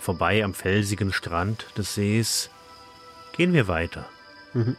Vorbei 0.09 0.43
am 0.43 0.55
felsigen 0.55 1.13
Strand 1.13 1.67
des 1.77 1.93
Sees 1.93 2.49
gehen 3.37 3.53
wir 3.53 3.67
weiter. 3.67 4.09
Mhm. 4.55 4.75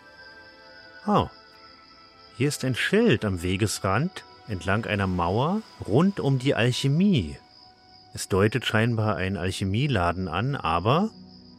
Oh, 1.07 1.29
hier 2.37 2.49
ist 2.49 2.64
ein 2.64 2.75
Schild 2.75 3.25
am 3.25 3.40
Wegesrand 3.40 4.25
entlang 4.49 4.87
einer 4.87 5.07
Mauer 5.07 5.62
rund 5.87 6.19
um 6.19 6.40
die 6.40 6.57
Alchemie. 6.57 7.37
Es 8.12 8.27
deutet 8.27 8.66
scheinbar 8.66 9.14
einen 9.14 9.37
Alchemieladen 9.37 10.27
an, 10.27 10.57
aber 10.57 11.11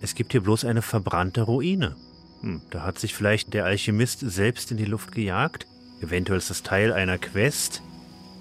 es 0.02 0.16
gibt 0.16 0.34
hier 0.34 0.42
bloß 0.42 0.66
eine 0.66 0.82
verbrannte 0.82 1.44
Ruine. 1.44 1.96
Hm, 2.42 2.62
da 2.72 2.84
hat 2.84 3.00
sich 3.00 3.16
vielleicht 3.16 3.54
der 3.54 3.64
Alchemist 3.64 4.20
selbst 4.20 4.72
in 4.72 4.76
die 4.76 4.84
Luft 4.84 5.14
gejagt. 5.14 5.66
Eventuell 6.02 6.40
ist 6.40 6.50
das 6.50 6.64
Teil 6.64 6.92
einer 6.92 7.18
Quest. 7.18 7.82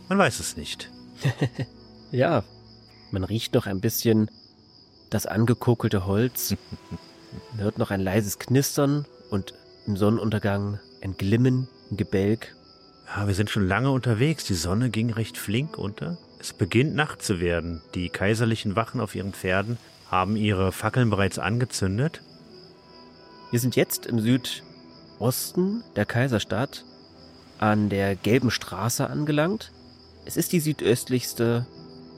Man 0.09 0.19
weiß 0.19 0.41
es 0.41 0.57
nicht. 0.57 0.91
ja, 2.11 2.43
man 3.13 3.23
riecht 3.23 3.55
noch 3.55 3.67
ein 3.67 3.81
bisschen 3.81 4.29
das 5.11 5.27
angekokelte 5.27 6.07
Holz. 6.07 6.57
Man 7.53 7.61
hört 7.65 7.79
noch 7.79 7.91
ein 7.91 8.01
leises 8.01 8.39
Knistern 8.39 9.05
und 9.31 9.55
im 9.87 9.97
Sonnenuntergang 9.97 10.79
ein 11.03 11.17
Glimmen, 11.17 11.69
ein 11.91 11.97
Gebälk. 11.97 12.55
Ja, 13.07 13.27
wir 13.27 13.35
sind 13.35 13.51
schon 13.51 13.67
lange 13.67 13.91
unterwegs. 13.91 14.45
Die 14.45 14.55
Sonne 14.55 14.91
ging 14.91 15.11
recht 15.11 15.37
flink 15.37 15.77
unter. 15.77 16.17
Es 16.39 16.53
beginnt 16.53 16.95
Nacht 16.95 17.23
zu 17.23 17.41
werden. 17.41 17.83
Die 17.95 18.09
kaiserlichen 18.09 18.77
Wachen 18.77 19.01
auf 19.01 19.15
ihren 19.15 19.33
Pferden 19.33 19.79
haben 20.11 20.37
ihre 20.37 20.73
Fackeln 20.73 21.11
bereits 21.11 21.39
angezündet. 21.39 22.23
Wir 23.51 23.59
sind 23.59 23.77
jetzt 23.77 24.07
im 24.07 24.21
Südosten 24.21 25.83
der 25.97 26.07
Kaiserstadt 26.07 26.85
an 27.59 27.89
der 27.89 28.17
Gelben 28.17 28.51
Straße 28.51 29.09
angelangt. 29.09 29.73
Es 30.25 30.37
ist 30.37 30.53
die 30.53 30.61
südöstlichste 30.61 31.67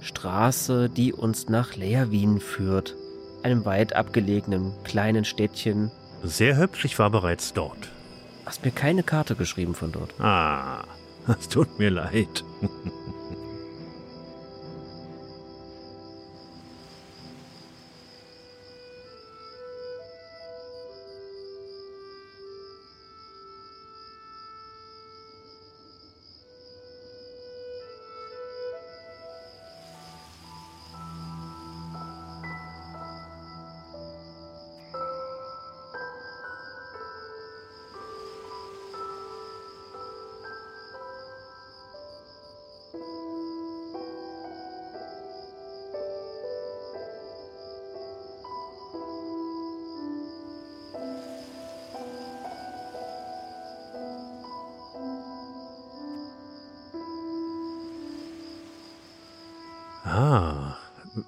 Straße, 0.03 0.89
die 0.89 1.13
uns 1.13 1.49
nach 1.49 1.77
Leerwien 1.77 2.41
führt, 2.41 2.97
einem 3.43 3.65
weit 3.65 3.95
abgelegenen 3.95 4.73
kleinen 4.85 5.25
Städtchen. 5.25 5.91
Sehr 6.23 6.57
hübsch, 6.57 6.85
ich 6.85 6.99
war 6.99 7.11
bereits 7.11 7.53
dort. 7.53 7.89
Hast 8.45 8.65
mir 8.65 8.73
keine 8.73 9.03
Karte 9.03 9.35
geschrieben 9.37 9.75
von 9.75 9.93
dort. 9.93 10.19
Ah, 10.21 10.85
es 11.39 11.49
tut 11.49 11.79
mir 11.79 11.91
leid. 11.91 12.45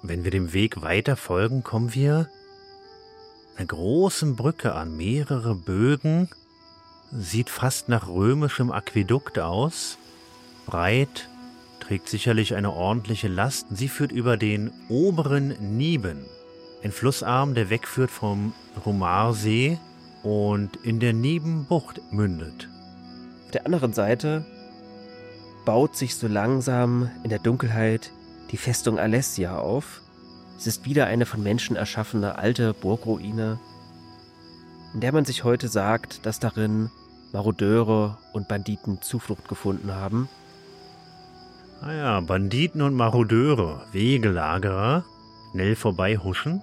wenn 0.07 0.23
wir 0.23 0.31
dem 0.31 0.53
Weg 0.53 0.81
weiter 0.81 1.15
folgen, 1.15 1.63
kommen 1.63 1.93
wir 1.93 2.29
einer 3.57 3.67
großen 3.67 4.35
Brücke 4.35 4.73
an, 4.73 4.97
mehrere 4.97 5.55
Bögen, 5.55 6.29
sieht 7.11 7.49
fast 7.49 7.87
nach 7.87 8.07
römischem 8.07 8.71
Aquädukt 8.71 9.39
aus, 9.39 9.97
breit, 10.65 11.29
trägt 11.79 12.09
sicherlich 12.09 12.55
eine 12.55 12.73
ordentliche 12.73 13.27
Last. 13.27 13.67
Sie 13.71 13.87
führt 13.87 14.11
über 14.11 14.37
den 14.37 14.71
oberen 14.89 15.77
Nieben, 15.77 16.25
ein 16.83 16.91
Flussarm, 16.91 17.53
der 17.53 17.69
wegführt 17.69 18.11
vom 18.11 18.53
Rumarsee 18.85 19.77
und 20.23 20.77
in 20.77 20.99
der 20.99 21.13
Niebenbucht 21.13 22.01
mündet. 22.11 22.67
Auf 23.45 23.51
der 23.51 23.65
anderen 23.65 23.93
Seite 23.93 24.45
baut 25.63 25.95
sich 25.95 26.15
so 26.15 26.27
langsam 26.27 27.09
in 27.23 27.29
der 27.29 27.39
Dunkelheit 27.39 28.11
die 28.51 28.57
Festung 28.57 28.99
Alessia 28.99 29.57
auf. 29.57 30.01
Es 30.57 30.67
ist 30.67 30.85
wieder 30.85 31.07
eine 31.07 31.25
von 31.25 31.43
Menschen 31.43 31.75
erschaffene 31.75 32.37
alte 32.37 32.73
Burgruine, 32.73 33.59
in 34.93 35.01
der 35.01 35.11
man 35.11 35.25
sich 35.25 35.43
heute 35.43 35.67
sagt, 35.67 36.25
dass 36.25 36.39
darin 36.39 36.89
Marodeure 37.33 38.17
und 38.31 38.47
Banditen 38.47 39.01
Zuflucht 39.01 39.49
gefunden 39.49 39.93
haben. 39.93 40.29
Ah 41.81 41.91
ja, 41.91 42.19
Banditen 42.21 42.81
und 42.81 42.95
Marodeure, 42.95 43.85
Wegelagerer, 43.91 45.03
schnell 45.51 45.75
vorbeihuschen. 45.75 46.61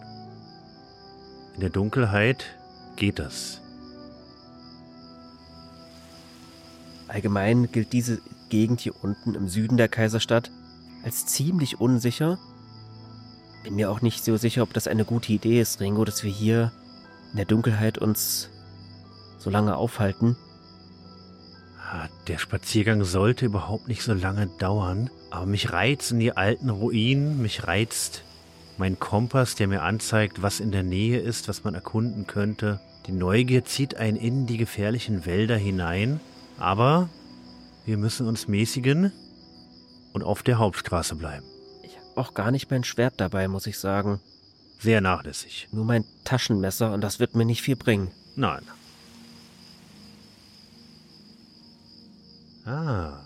In 1.55 1.61
der 1.61 1.71
Dunkelheit 1.71 2.59
geht 2.97 3.19
das. 3.19 3.61
Allgemein 7.09 7.71
gilt 7.71 7.93
diese 7.93 8.23
Gegend 8.49 8.81
hier 8.81 8.95
unten 9.03 9.35
im 9.35 9.49
Süden 9.49 9.77
der 9.77 9.89
Kaiserstadt 9.89 10.51
als 11.03 11.27
ziemlich 11.27 11.81
unsicher. 11.81 12.39
Bin 13.65 13.75
mir 13.75 13.91
auch 13.91 14.01
nicht 14.01 14.25
so 14.25 14.37
sicher, 14.37 14.63
ob 14.63 14.73
das 14.73 14.89
eine 14.89 15.05
gute 15.05 15.33
Idee 15.33 15.61
ist, 15.61 15.81
Ringo, 15.81 16.05
dass 16.05 16.25
wir 16.25 16.31
hier 16.31 16.73
in 17.31 17.37
der 17.37 17.47
Dunkelheit 17.47 17.99
uns 17.99 18.49
so 19.39 19.51
lange 19.51 19.77
aufhalten. 19.77 20.37
Ah, 21.79 22.09
der 22.27 22.39
Spaziergang 22.39 23.05
sollte 23.05 23.47
überhaupt 23.47 23.89
nicht 23.89 24.03
so 24.03 24.15
lange 24.15 24.47
dauern, 24.59 25.11
aber 25.31 25.47
mich 25.47 25.73
reizen 25.73 26.19
die 26.21 26.37
alten 26.37 26.71
Ruinen, 26.71 27.43
mich 27.43 27.67
reizt 27.67 28.25
mein 28.79 28.99
Kompass, 28.99 29.55
der 29.55 29.69
mir 29.69 29.83
anzeigt, 29.83 30.43
was 30.43 30.61
in 30.61 30.73
der 30.73 30.83
Nähe 30.83 31.19
ist, 31.19 31.49
was 31.49 31.65
man 31.65 31.75
erkunden 31.75 32.27
könnte. 32.27 32.81
Die 33.07 33.13
Neugier 33.13 33.65
zieht 33.65 33.97
einen 33.97 34.17
in 34.17 34.47
die 34.47 34.57
gefährlichen 34.57 35.27
Wälder 35.27 35.57
hinein, 35.57 36.21
aber 36.59 37.09
wir 37.85 37.99
müssen 37.99 38.27
uns 38.27 38.49
mäßigen 38.49 39.13
und 40.13 40.23
auf 40.23 40.43
der 40.43 40.59
Hauptstraße 40.59 41.15
bleiben. 41.15 41.47
Ich 41.83 41.97
habe 41.97 42.17
auch 42.17 42.35
gar 42.35 42.51
nicht 42.51 42.71
mein 42.71 42.85
Schwert 42.85 43.15
dabei, 43.17 43.49
muss 43.49 43.67
ich 43.67 43.79
sagen. 43.79 44.21
Sehr 44.79 45.01
nachlässig. 45.01 45.69
Nur 45.73 45.85
mein 45.85 46.05
Taschenmesser 46.25 46.93
und 46.93 47.01
das 47.03 47.21
wird 47.21 47.35
mir 47.35 47.45
nicht 47.45 47.63
viel 47.63 47.77
bringen. 47.77 48.11
Nein. 48.35 48.63
Ah. 52.65 53.21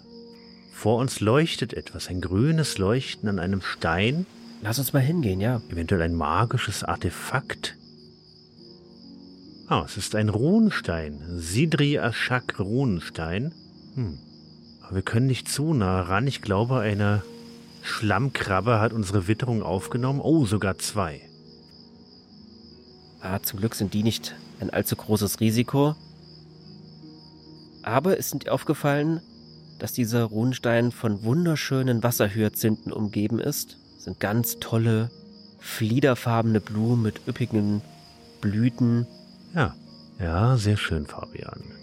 Vor 0.73 0.99
uns 0.99 1.21
leuchtet 1.21 1.73
etwas, 1.73 2.09
ein 2.09 2.21
grünes 2.21 2.79
Leuchten 2.79 3.29
an 3.29 3.39
einem 3.39 3.63
Stein. 3.63 4.27
Lass 4.63 4.79
uns 4.79 4.93
mal 4.93 5.01
hingehen, 5.01 5.41
ja. 5.41 5.63
Eventuell 5.71 6.03
ein 6.03 6.15
magisches 6.15 6.85
Artefakt. 6.85 7.77
Ah, 9.69 9.83
es 9.85 9.97
ist 9.97 10.15
ein 10.15 10.29
Runenstein. 10.29 11.21
Sidri 11.39 11.99
Ashak 11.99 12.59
Runenstein. 12.61 13.53
Hm. 13.95 14.19
Aber 14.87 14.97
wir 14.97 15.03
können 15.03 15.27
nicht 15.27 15.49
zu 15.49 15.75
nah 15.75 16.03
ran. 16.03 16.27
Ich 16.27 16.43
glaube, 16.43 16.79
eine 16.79 17.23
Schlammkrabbe 17.83 18.79
hat 18.81 18.93
unsere 18.93 19.27
Witterung 19.27 19.63
aufgenommen. 19.63 20.21
Oh, 20.21 20.47
sogar 20.47 20.79
zwei. 20.79 21.21
Ah, 23.21 23.41
zum 23.41 23.59
Glück 23.59 23.75
sind 23.75 23.95
die 23.95 24.05
nicht 24.05 24.37
ein 24.61 24.71
allzu 24.71 24.95
großes 24.95 25.41
Risiko. 25.41 25.97
Aber 27.83 28.17
ist 28.17 28.35
dir 28.45 28.53
aufgefallen, 28.53 29.21
dass 29.79 29.93
dieser 29.93 30.25
Runenstein 30.25 30.93
von 30.93 31.23
wunderschönen 31.25 32.03
Wasserhyazinthen 32.03 32.93
umgeben 32.93 33.41
ist? 33.41 33.79
Das 33.97 34.05
sind 34.05 34.21
ganz 34.21 34.59
tolle, 34.61 35.11
fliederfarbene 35.59 36.61
Blumen 36.61 37.03
mit 37.03 37.27
üppigen 37.27 37.83
Blüten. 38.41 39.07
Ja, 39.55 39.75
ja, 40.21 40.57
sehr 40.57 40.77
schön, 40.77 41.07
Fabian. 41.07 41.76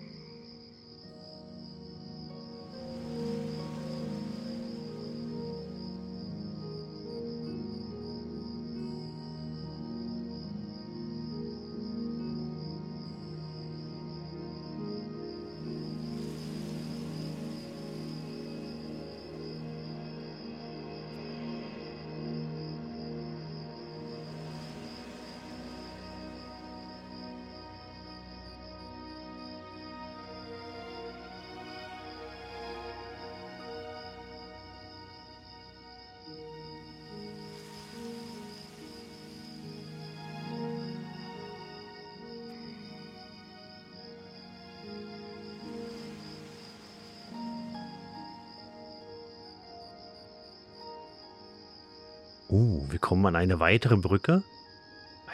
Uh, 52.53 52.85
wir 52.91 52.99
kommen 52.99 53.25
an 53.25 53.35
eine 53.35 53.59
weitere 53.59 53.97
Brücke. 53.97 54.43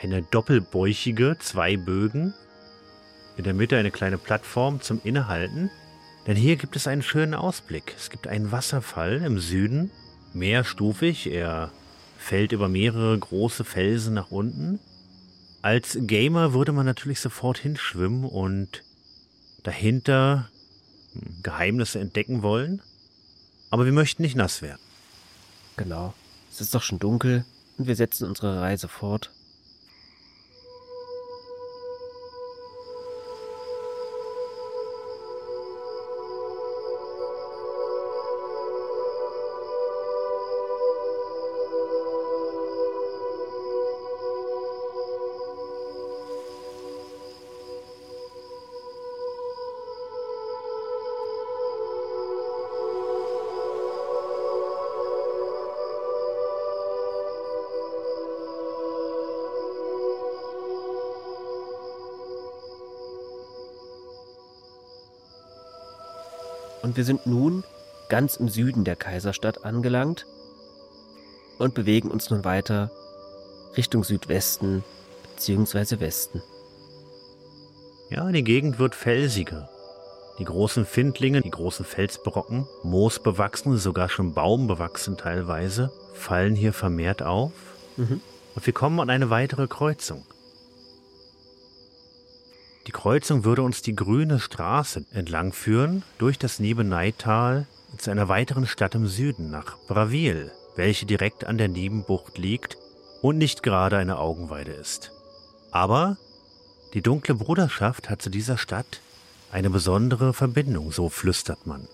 Eine 0.02 0.22
doppelbäuchige, 0.22 1.36
zwei 1.38 1.76
Bögen. 1.76 2.34
In 3.36 3.44
der 3.44 3.54
Mitte 3.54 3.76
eine 3.76 3.92
kleine 3.92 4.18
Plattform 4.18 4.80
zum 4.80 5.02
Innehalten. 5.04 5.70
Denn 6.28 6.38
hier 6.38 6.56
gibt 6.56 6.78
es 6.78 6.88
einen 6.88 7.02
schönen 7.02 7.34
Ausblick. 7.34 7.94
Es 7.98 8.10
gibt 8.10 8.28
einen 8.28 8.54
Wasserfall 8.54 9.22
im 9.22 9.38
Süden, 9.38 9.92
mehrstufig. 10.34 11.30
Er 11.30 11.74
fällt 12.18 12.54
über 12.54 12.70
mehrere 12.70 13.20
große 13.20 13.66
Felsen 13.66 14.14
nach 14.14 14.32
unten. 14.32 14.80
Als 15.62 15.98
Gamer 16.00 16.54
würde 16.54 16.72
man 16.72 16.86
natürlich 16.86 17.20
sofort 17.20 17.58
hinschwimmen 17.58 18.24
und 18.24 18.82
dahinter 19.64 20.50
hm, 21.12 21.44
Geheimnisse 21.44 22.00
entdecken 22.00 22.44
wollen. 22.44 22.82
Aber 23.72 23.84
wir 23.84 23.92
möchten 23.92 24.22
nicht 24.22 24.38
nass 24.38 24.62
werden. 24.62 24.80
Genau. 25.76 26.14
Es 26.60 26.66
ist 26.66 26.76
doch 26.76 26.82
schon 26.82 27.00
dunkel 27.00 27.46
und 27.78 27.88
wir 27.88 27.96
setzen 27.96 28.28
unsere 28.28 28.60
Reise 28.60 28.90
fort. 28.90 29.32
Und 66.90 66.98
wir 66.98 67.04
sind 67.04 67.28
nun 67.28 67.64
ganz 68.10 68.38
im 68.38 68.50
Süden 68.50 68.84
der 68.84 68.96
Kaiserstadt 68.96 69.64
angelangt 69.64 70.26
und 71.60 71.76
bewegen 71.76 72.10
uns 72.10 72.32
nun 72.32 72.44
weiter 72.44 72.90
Richtung 73.78 74.04
Südwesten 74.04 74.84
bzw. 75.36 76.00
Westen. 76.00 76.42
Ja, 78.10 78.32
die 78.32 78.44
Gegend 78.44 78.80
wird 78.80 78.96
felsiger. 78.96 79.70
Die 80.40 80.46
großen 80.46 80.84
Findlinge, 80.84 81.42
die 81.42 81.52
großen 81.52 81.86
Felsbrocken, 81.86 82.68
moosbewachsen, 82.82 83.78
sogar 83.78 84.10
schon 84.10 84.34
baumbewachsen 84.34 85.16
teilweise, 85.16 85.92
fallen 86.16 86.56
hier 86.56 86.74
vermehrt 86.74 87.22
auf. 87.22 87.52
Mhm. 87.98 88.20
Und 88.56 88.66
wir 88.66 88.74
kommen 88.74 89.00
an 89.00 89.12
eine 89.12 89.30
weitere 89.30 89.68
Kreuzung. 89.68 90.26
Die 92.90 92.94
Kreuzung 92.94 93.44
würde 93.44 93.62
uns 93.62 93.84
die 93.84 93.96
grüne 93.96 94.40
Straße 94.40 95.06
entlang 95.12 95.54
führen, 95.54 96.02
durch 96.18 96.40
das 96.40 96.60
Niebeneital 96.60 97.68
zu 98.00 98.10
einer 98.10 98.30
weiteren 98.30 98.66
Stadt 98.66 98.96
im 98.96 99.06
Süden, 99.06 99.52
nach 99.52 99.78
Bravil, 99.88 100.52
welche 100.76 101.06
direkt 101.06 101.46
an 101.46 101.60
der 101.60 101.68
Niebenbucht 101.68 102.40
liegt 102.40 102.78
und 103.22 103.38
nicht 103.38 103.62
gerade 103.62 103.98
eine 103.98 104.18
Augenweide 104.18 104.72
ist. 104.72 105.12
Aber 105.70 106.18
die 106.96 107.04
dunkle 107.04 107.36
Bruderschaft 107.36 108.10
hat 108.10 108.24
zu 108.24 108.32
dieser 108.32 108.58
Stadt 108.58 109.02
eine 109.52 109.70
besondere 109.70 110.34
Verbindung, 110.34 110.92
so 110.92 111.10
flüstert 111.10 111.68
man. 111.68 111.88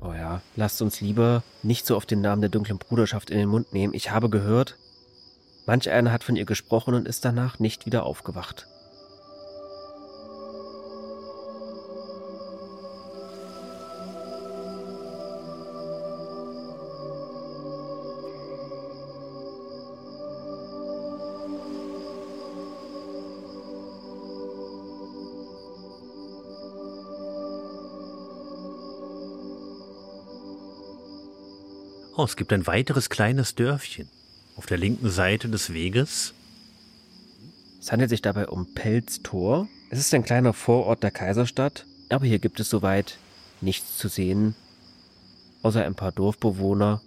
Oh 0.00 0.14
ja, 0.14 0.40
lasst 0.56 0.80
uns 0.80 1.02
lieber 1.02 1.42
nicht 1.62 1.84
so 1.84 1.98
oft 1.98 2.10
den 2.10 2.22
Namen 2.22 2.40
der 2.40 2.48
dunklen 2.48 2.78
Bruderschaft 2.78 3.28
in 3.28 3.36
den 3.36 3.50
Mund 3.50 3.74
nehmen. 3.74 3.92
Ich 3.92 4.10
habe 4.10 4.30
gehört, 4.30 4.78
Manch 5.64 5.88
einer 5.90 6.12
hat 6.12 6.24
von 6.24 6.36
ihr 6.36 6.44
gesprochen 6.44 6.94
und 6.94 7.06
ist 7.06 7.24
danach 7.24 7.58
nicht 7.58 7.86
wieder 7.86 8.04
aufgewacht. 8.04 8.66
Oh, 32.14 32.24
es 32.24 32.36
gibt 32.36 32.52
ein 32.52 32.66
weiteres 32.66 33.08
kleines 33.08 33.54
Dörfchen 33.54 34.10
auf 34.62 34.66
der 34.66 34.78
linken 34.78 35.10
Seite 35.10 35.48
des 35.48 35.72
Weges. 35.72 36.34
Es 37.80 37.90
handelt 37.90 38.10
sich 38.10 38.22
dabei 38.22 38.46
um 38.46 38.72
Pelztor. 38.74 39.66
Es 39.90 39.98
ist 39.98 40.14
ein 40.14 40.22
kleiner 40.22 40.52
Vorort 40.52 41.02
der 41.02 41.10
Kaiserstadt, 41.10 41.84
aber 42.10 42.26
hier 42.26 42.38
gibt 42.38 42.60
es 42.60 42.70
soweit 42.70 43.18
nichts 43.60 43.98
zu 43.98 44.06
sehen, 44.06 44.54
außer 45.64 45.84
ein 45.84 45.96
paar 45.96 46.12
Dorfbewohner. 46.12 47.00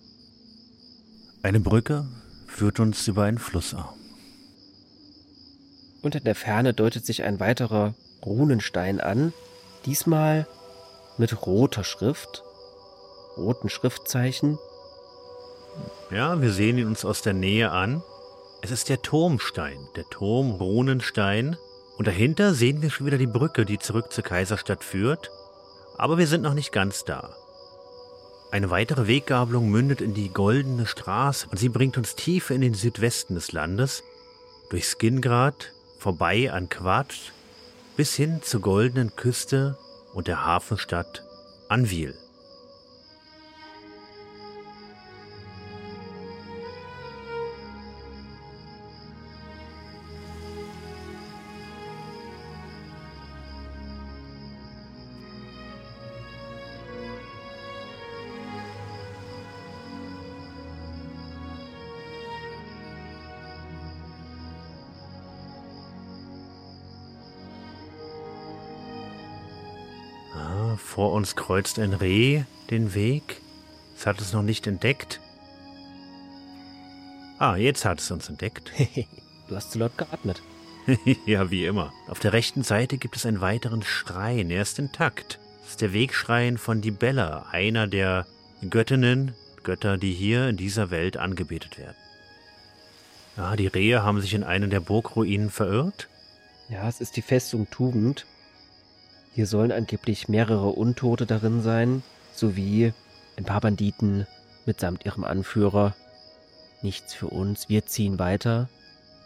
Eine 1.44 1.62
Brücke 1.62 2.06
führt 2.46 2.82
uns 2.82 3.08
über 3.08 3.24
einen 3.24 3.38
Flussarm. 3.38 3.96
Und 6.02 6.16
in 6.16 6.26
der 6.26 6.36
Ferne 6.36 6.74
deutet 6.74 7.06
sich 7.06 7.24
ein 7.24 7.40
weiterer 7.40 7.96
Runenstein 8.26 9.00
an, 9.00 9.32
diesmal 9.86 10.46
mit 11.18 11.46
roter 11.46 11.86
Schrift, 11.86 12.44
roten 13.38 13.70
Schriftzeichen 13.70 14.58
ja, 16.12 16.42
wir 16.42 16.52
sehen 16.52 16.78
ihn 16.78 16.88
uns 16.88 17.06
aus 17.06 17.22
der 17.22 17.34
Nähe 17.34 17.72
an. 17.72 18.02
Es 18.62 18.72
ist 18.72 18.90
der 18.90 19.02
Turmstein, 19.02 19.78
der 19.96 20.06
Turm 20.10 20.52
Runenstein. 20.52 21.58
Und 21.98 22.08
dahinter 22.08 22.54
sehen 22.54 22.82
wir 22.82 22.90
schon 22.90 23.06
wieder 23.06 23.18
die 23.18 23.28
Brücke, 23.28 23.66
die 23.66 23.80
zurück 23.80 24.12
zur 24.12 24.24
Kaiserstadt 24.24 24.84
führt. 24.84 25.32
Aber 25.98 26.18
wir 26.18 26.28
sind 26.28 26.42
noch 26.42 26.54
nicht 26.54 26.72
ganz 26.72 27.06
da. 27.06 27.36
Eine 28.52 28.70
weitere 28.70 29.08
Weggabelung 29.08 29.70
mündet 29.70 30.02
in 30.02 30.14
die 30.14 30.30
Goldene 30.30 30.86
Straße 30.86 31.48
und 31.50 31.58
sie 31.58 31.70
bringt 31.70 31.98
uns 31.98 32.16
tiefer 32.16 32.56
in 32.56 32.62
den 32.62 32.74
Südwesten 32.74 33.36
des 33.36 33.52
Landes, 33.52 34.04
durch 34.70 34.86
Skingrad, 34.86 35.74
vorbei 36.00 36.52
an 36.52 36.70
Quatsch 36.70 37.32
bis 37.96 38.16
hin 38.16 38.42
zur 38.42 38.62
goldenen 38.62 39.16
Küste 39.16 39.78
und 40.14 40.28
der 40.28 40.46
Hafenstadt 40.46 41.24
Anvil. 41.70 42.16
Vor 70.96 71.12
uns 71.12 71.36
kreuzt 71.36 71.78
ein 71.78 71.94
Reh 71.94 72.44
den 72.70 72.94
Weg. 72.94 73.42
Es 73.98 74.06
hat 74.06 74.22
es 74.22 74.32
noch 74.32 74.44
nicht 74.44 74.66
entdeckt. 74.66 75.20
Ah, 77.38 77.58
jetzt 77.58 77.84
hat 77.84 78.00
es 78.00 78.10
uns 78.12 78.30
entdeckt. 78.30 78.72
du 79.50 79.56
hast 79.58 79.74
zu 79.74 79.80
laut 79.80 79.98
geatmet. 79.98 80.42
ja, 81.26 81.52
wie 81.52 81.66
immer. 81.66 81.92
Auf 82.08 82.20
der 82.20 82.32
rechten 82.32 82.64
Seite 82.64 82.98
gibt 82.98 83.18
es 83.18 83.26
einen 83.26 83.42
weiteren 83.42 83.84
Schrein. 83.84 84.50
Er 84.50 84.62
ist 84.62 84.80
intakt. 84.80 85.38
Das 85.64 85.72
ist 85.72 85.82
der 85.82 85.92
Wegschrein 85.92 86.58
von 86.58 86.80
Dibella, 86.80 87.48
einer 87.52 87.88
der 87.88 88.26
Göttinnen, 88.70 89.36
Götter, 89.64 89.98
die 89.98 90.14
hier 90.14 90.48
in 90.48 90.56
dieser 90.56 90.92
Welt 90.92 91.18
angebetet 91.18 91.78
werden. 91.78 91.98
Ah, 93.36 93.58
die 93.58 93.68
Rehe 93.68 94.02
haben 94.02 94.22
sich 94.22 94.34
in 94.34 94.46
einen 94.46 94.70
der 94.70 94.80
Burgruinen 94.80 95.50
verirrt. 95.50 96.08
Ja, 96.70 96.88
es 96.88 97.02
ist 97.02 97.18
die 97.18 97.22
Festung 97.22 97.70
Tugend. 97.70 98.26
Hier 99.36 99.48
sollen 99.48 99.74
angeblich 99.74 100.30
mehrere 100.30 100.70
Untote 100.70 101.26
darin 101.26 101.62
sein, 101.62 102.04
sowie 102.32 102.94
ein 103.36 103.44
paar 103.44 103.60
Banditen 103.60 104.26
mitsamt 104.66 105.06
ihrem 105.06 105.26
Anführer. 105.26 105.94
Nichts 106.82 107.14
für 107.14 107.28
uns, 107.28 107.68
wir 107.68 107.86
ziehen 107.86 108.18
weiter 108.18 108.70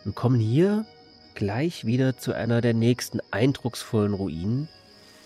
und 0.05 0.15
kommen 0.15 0.39
hier 0.39 0.87
gleich 1.35 1.85
wieder 1.85 2.17
zu 2.17 2.33
einer 2.33 2.59
der 2.59 2.73
nächsten 2.73 3.19
eindrucksvollen 3.29 4.15
Ruinen, 4.15 4.67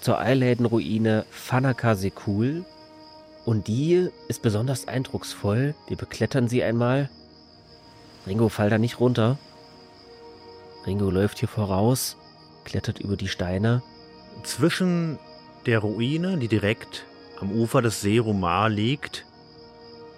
zur 0.02 0.20
Eilläden-Ruine 0.20 1.26
Fanaka 1.32 1.96
Sekul. 1.96 2.66
Und 3.46 3.70
die 3.70 4.10
ist 4.28 4.42
besonders 4.42 4.90
eindrucksvoll. 4.90 5.76
Wir 5.88 5.96
beklettern 5.96 6.50
sie 6.50 6.62
einmal. 6.62 7.10
Ringo, 8.28 8.50
fall 8.50 8.70
da 8.70 8.78
nicht 8.78 9.00
runter. 9.00 9.40
Ringo 10.86 11.10
läuft 11.10 11.40
hier 11.40 11.48
voraus, 11.48 12.18
klettert 12.66 13.00
über 13.00 13.16
die 13.16 13.30
Steine 13.30 13.82
zwischen 14.44 15.20
der 15.66 15.80
Ruine, 15.80 16.38
die 16.38 16.48
direkt 16.48 17.06
am 17.40 17.52
Ufer 17.52 17.82
des 17.82 18.02
See 18.02 18.18
Romar 18.18 18.70
liegt, 18.70 19.26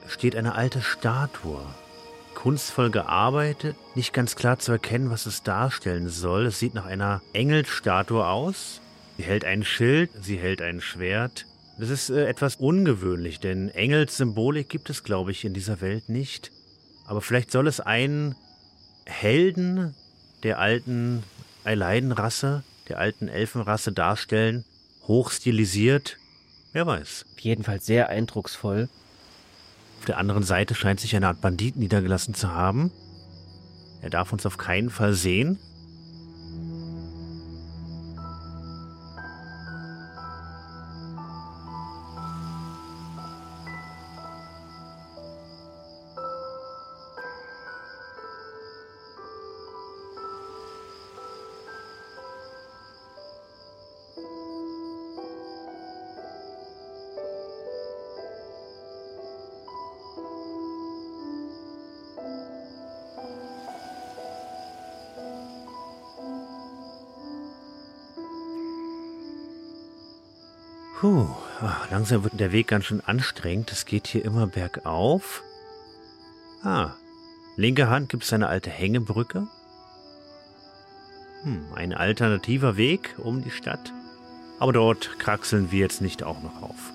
steht 0.07 0.35
eine 0.35 0.55
alte 0.55 0.81
Statue. 0.81 1.61
Kunstvoll 2.33 2.91
gearbeitet, 2.91 3.75
nicht 3.95 4.13
ganz 4.13 4.35
klar 4.35 4.59
zu 4.59 4.71
erkennen, 4.71 5.09
was 5.09 5.25
es 5.25 5.41
darstellen 5.41 6.09
soll. 6.09 6.45
Es 6.45 6.59
sieht 6.59 6.75
nach 6.75 6.85
einer 6.85 7.21
Engelsstatue 7.33 8.25
aus. 8.25 8.81
Sie 9.17 9.23
hält 9.23 9.45
ein 9.45 9.63
Schild, 9.63 10.11
sie 10.21 10.37
hält 10.37 10.61
ein 10.61 10.81
Schwert. 10.81 11.45
Das 11.79 11.89
ist 11.89 12.09
äh, 12.09 12.27
etwas 12.27 12.57
ungewöhnlich, 12.57 13.39
denn 13.39 13.69
Engelssymbolik 13.69 14.69
gibt 14.69 14.89
es, 14.89 15.03
glaube 15.03 15.31
ich, 15.31 15.43
in 15.43 15.53
dieser 15.53 15.81
Welt 15.81 16.09
nicht. 16.09 16.51
Aber 17.05 17.21
vielleicht 17.21 17.51
soll 17.51 17.67
es 17.67 17.79
einen 17.79 18.35
Helden 19.05 19.95
der 20.43 20.59
alten 20.59 21.23
Eileidenrasse 21.63 22.63
der 22.87 22.99
alten 22.99 23.27
Elfenrasse 23.27 23.91
darstellen, 23.91 24.65
hochstilisiert, 25.07 26.17
wer 26.73 26.85
weiß. 26.85 27.25
Auf 27.33 27.39
jeden 27.39 27.63
Fall 27.63 27.81
sehr 27.81 28.09
eindrucksvoll. 28.09 28.89
Auf 29.99 30.05
der 30.05 30.17
anderen 30.17 30.43
Seite 30.43 30.75
scheint 30.75 30.99
sich 30.99 31.15
eine 31.15 31.27
Art 31.27 31.41
Bandit 31.41 31.75
niedergelassen 31.75 32.33
zu 32.33 32.51
haben. 32.51 32.91
Er 34.01 34.09
darf 34.09 34.31
uns 34.31 34.45
auf 34.45 34.57
keinen 34.57 34.89
Fall 34.89 35.13
sehen. 35.13 35.57
Puh, 71.05 71.27
ach, 71.61 71.91
langsam 71.91 72.23
wird 72.23 72.39
der 72.39 72.51
Weg 72.51 72.69
ganz 72.69 72.85
schön 72.85 72.99
anstrengend. 72.99 73.71
Es 73.71 73.85
geht 73.85 74.07
hier 74.07 74.25
immer 74.25 74.47
bergauf. 74.47 75.43
Ah, 76.63 76.93
linke 77.57 77.91
Hand 77.91 78.09
gibt 78.09 78.23
es 78.23 78.33
eine 78.33 78.47
alte 78.47 78.71
Hängebrücke. 78.71 79.45
Hm, 81.43 81.63
ein 81.75 81.93
alternativer 81.93 82.75
Weg 82.75 83.13
um 83.19 83.43
die 83.43 83.51
Stadt. 83.51 83.93
Aber 84.57 84.73
dort 84.73 85.19
kraxeln 85.19 85.71
wir 85.71 85.81
jetzt 85.81 86.01
nicht 86.01 86.23
auch 86.23 86.41
noch 86.41 86.63
auf. 86.63 86.91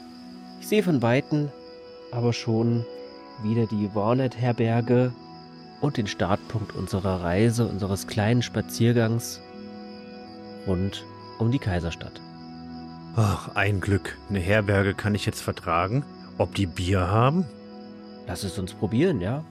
Ich 0.60 0.66
sehe 0.66 0.82
von 0.82 1.02
Weitem 1.02 1.52
aber 2.10 2.32
schon 2.32 2.84
wieder 3.44 3.66
die 3.66 3.94
Warnet-Herberge 3.94 5.12
und 5.80 5.98
den 5.98 6.08
Startpunkt 6.08 6.74
unserer 6.74 7.22
Reise, 7.22 7.64
unseres 7.64 8.08
kleinen 8.08 8.42
Spaziergangs 8.42 9.40
rund 10.66 11.04
um 11.38 11.52
die 11.52 11.60
Kaiserstadt. 11.60 12.20
Ach, 13.16 13.54
ein 13.56 13.80
Glück. 13.80 14.16
Eine 14.28 14.38
Herberge 14.38 14.94
kann 14.94 15.14
ich 15.14 15.26
jetzt 15.26 15.42
vertragen. 15.42 16.04
Ob 16.38 16.54
die 16.54 16.66
Bier 16.66 17.08
haben? 17.08 17.44
Lass 18.26 18.44
es 18.44 18.58
uns 18.58 18.72
probieren, 18.72 19.20
ja? 19.20 19.44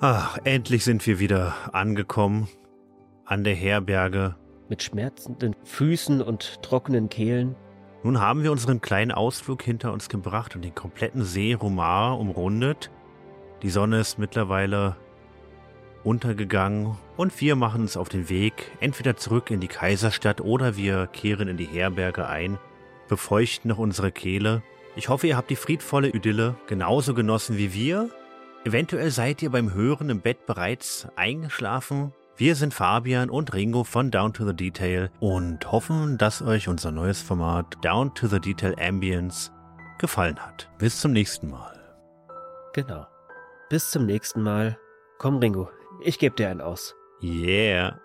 Ach, 0.00 0.38
endlich 0.44 0.84
sind 0.84 1.06
wir 1.06 1.18
wieder 1.18 1.54
angekommen 1.72 2.48
an 3.24 3.44
der 3.44 3.54
Herberge 3.54 4.36
mit 4.68 4.82
schmerzenden 4.82 5.54
Füßen 5.64 6.20
und 6.20 6.62
trockenen 6.62 7.08
Kehlen. 7.08 7.56
Nun 8.02 8.20
haben 8.20 8.42
wir 8.42 8.52
unseren 8.52 8.80
kleinen 8.80 9.12
Ausflug 9.12 9.62
hinter 9.62 9.92
uns 9.92 10.08
gebracht 10.08 10.54
und 10.54 10.62
den 10.62 10.74
kompletten 10.74 11.24
See 11.24 11.54
Romar 11.54 12.18
umrundet. 12.18 12.90
Die 13.62 13.70
Sonne 13.70 14.00
ist 14.00 14.18
mittlerweile 14.18 14.96
untergegangen 16.02 16.98
und 17.16 17.40
wir 17.40 17.56
machen 17.56 17.82
uns 17.82 17.96
auf 17.96 18.10
den 18.10 18.28
Weg, 18.28 18.70
entweder 18.80 19.16
zurück 19.16 19.50
in 19.50 19.60
die 19.60 19.68
Kaiserstadt 19.68 20.42
oder 20.42 20.76
wir 20.76 21.06
kehren 21.06 21.48
in 21.48 21.56
die 21.56 21.64
Herberge 21.64 22.28
ein, 22.28 22.58
befeuchten 23.08 23.70
noch 23.70 23.78
unsere 23.78 24.12
Kehle. 24.12 24.62
Ich 24.96 25.08
hoffe, 25.08 25.26
ihr 25.26 25.36
habt 25.38 25.48
die 25.48 25.56
friedvolle 25.56 26.10
Idylle 26.10 26.56
genauso 26.66 27.14
genossen 27.14 27.56
wie 27.56 27.72
wir. 27.72 28.10
Eventuell 28.66 29.10
seid 29.10 29.40
ihr 29.42 29.50
beim 29.50 29.72
Hören 29.72 30.10
im 30.10 30.20
Bett 30.20 30.44
bereits 30.46 31.08
eingeschlafen 31.16 32.12
wir 32.36 32.56
sind 32.56 32.74
Fabian 32.74 33.30
und 33.30 33.54
Ringo 33.54 33.84
von 33.84 34.10
Down 34.10 34.32
to 34.32 34.44
the 34.44 34.54
Detail 34.54 35.10
und 35.20 35.70
hoffen, 35.70 36.18
dass 36.18 36.42
euch 36.42 36.68
unser 36.68 36.90
neues 36.90 37.22
Format 37.22 37.76
Down 37.82 38.12
to 38.14 38.26
the 38.26 38.40
Detail 38.40 38.74
Ambience 38.80 39.52
gefallen 39.98 40.38
hat. 40.38 40.68
Bis 40.78 41.00
zum 41.00 41.12
nächsten 41.12 41.50
Mal. 41.50 41.80
Genau. 42.72 43.06
Bis 43.70 43.90
zum 43.90 44.06
nächsten 44.06 44.42
Mal. 44.42 44.76
Komm, 45.18 45.38
Ringo, 45.38 45.70
ich 46.02 46.18
gebe 46.18 46.34
dir 46.34 46.48
einen 46.48 46.60
aus. 46.60 46.94
Yeah. 47.22 48.00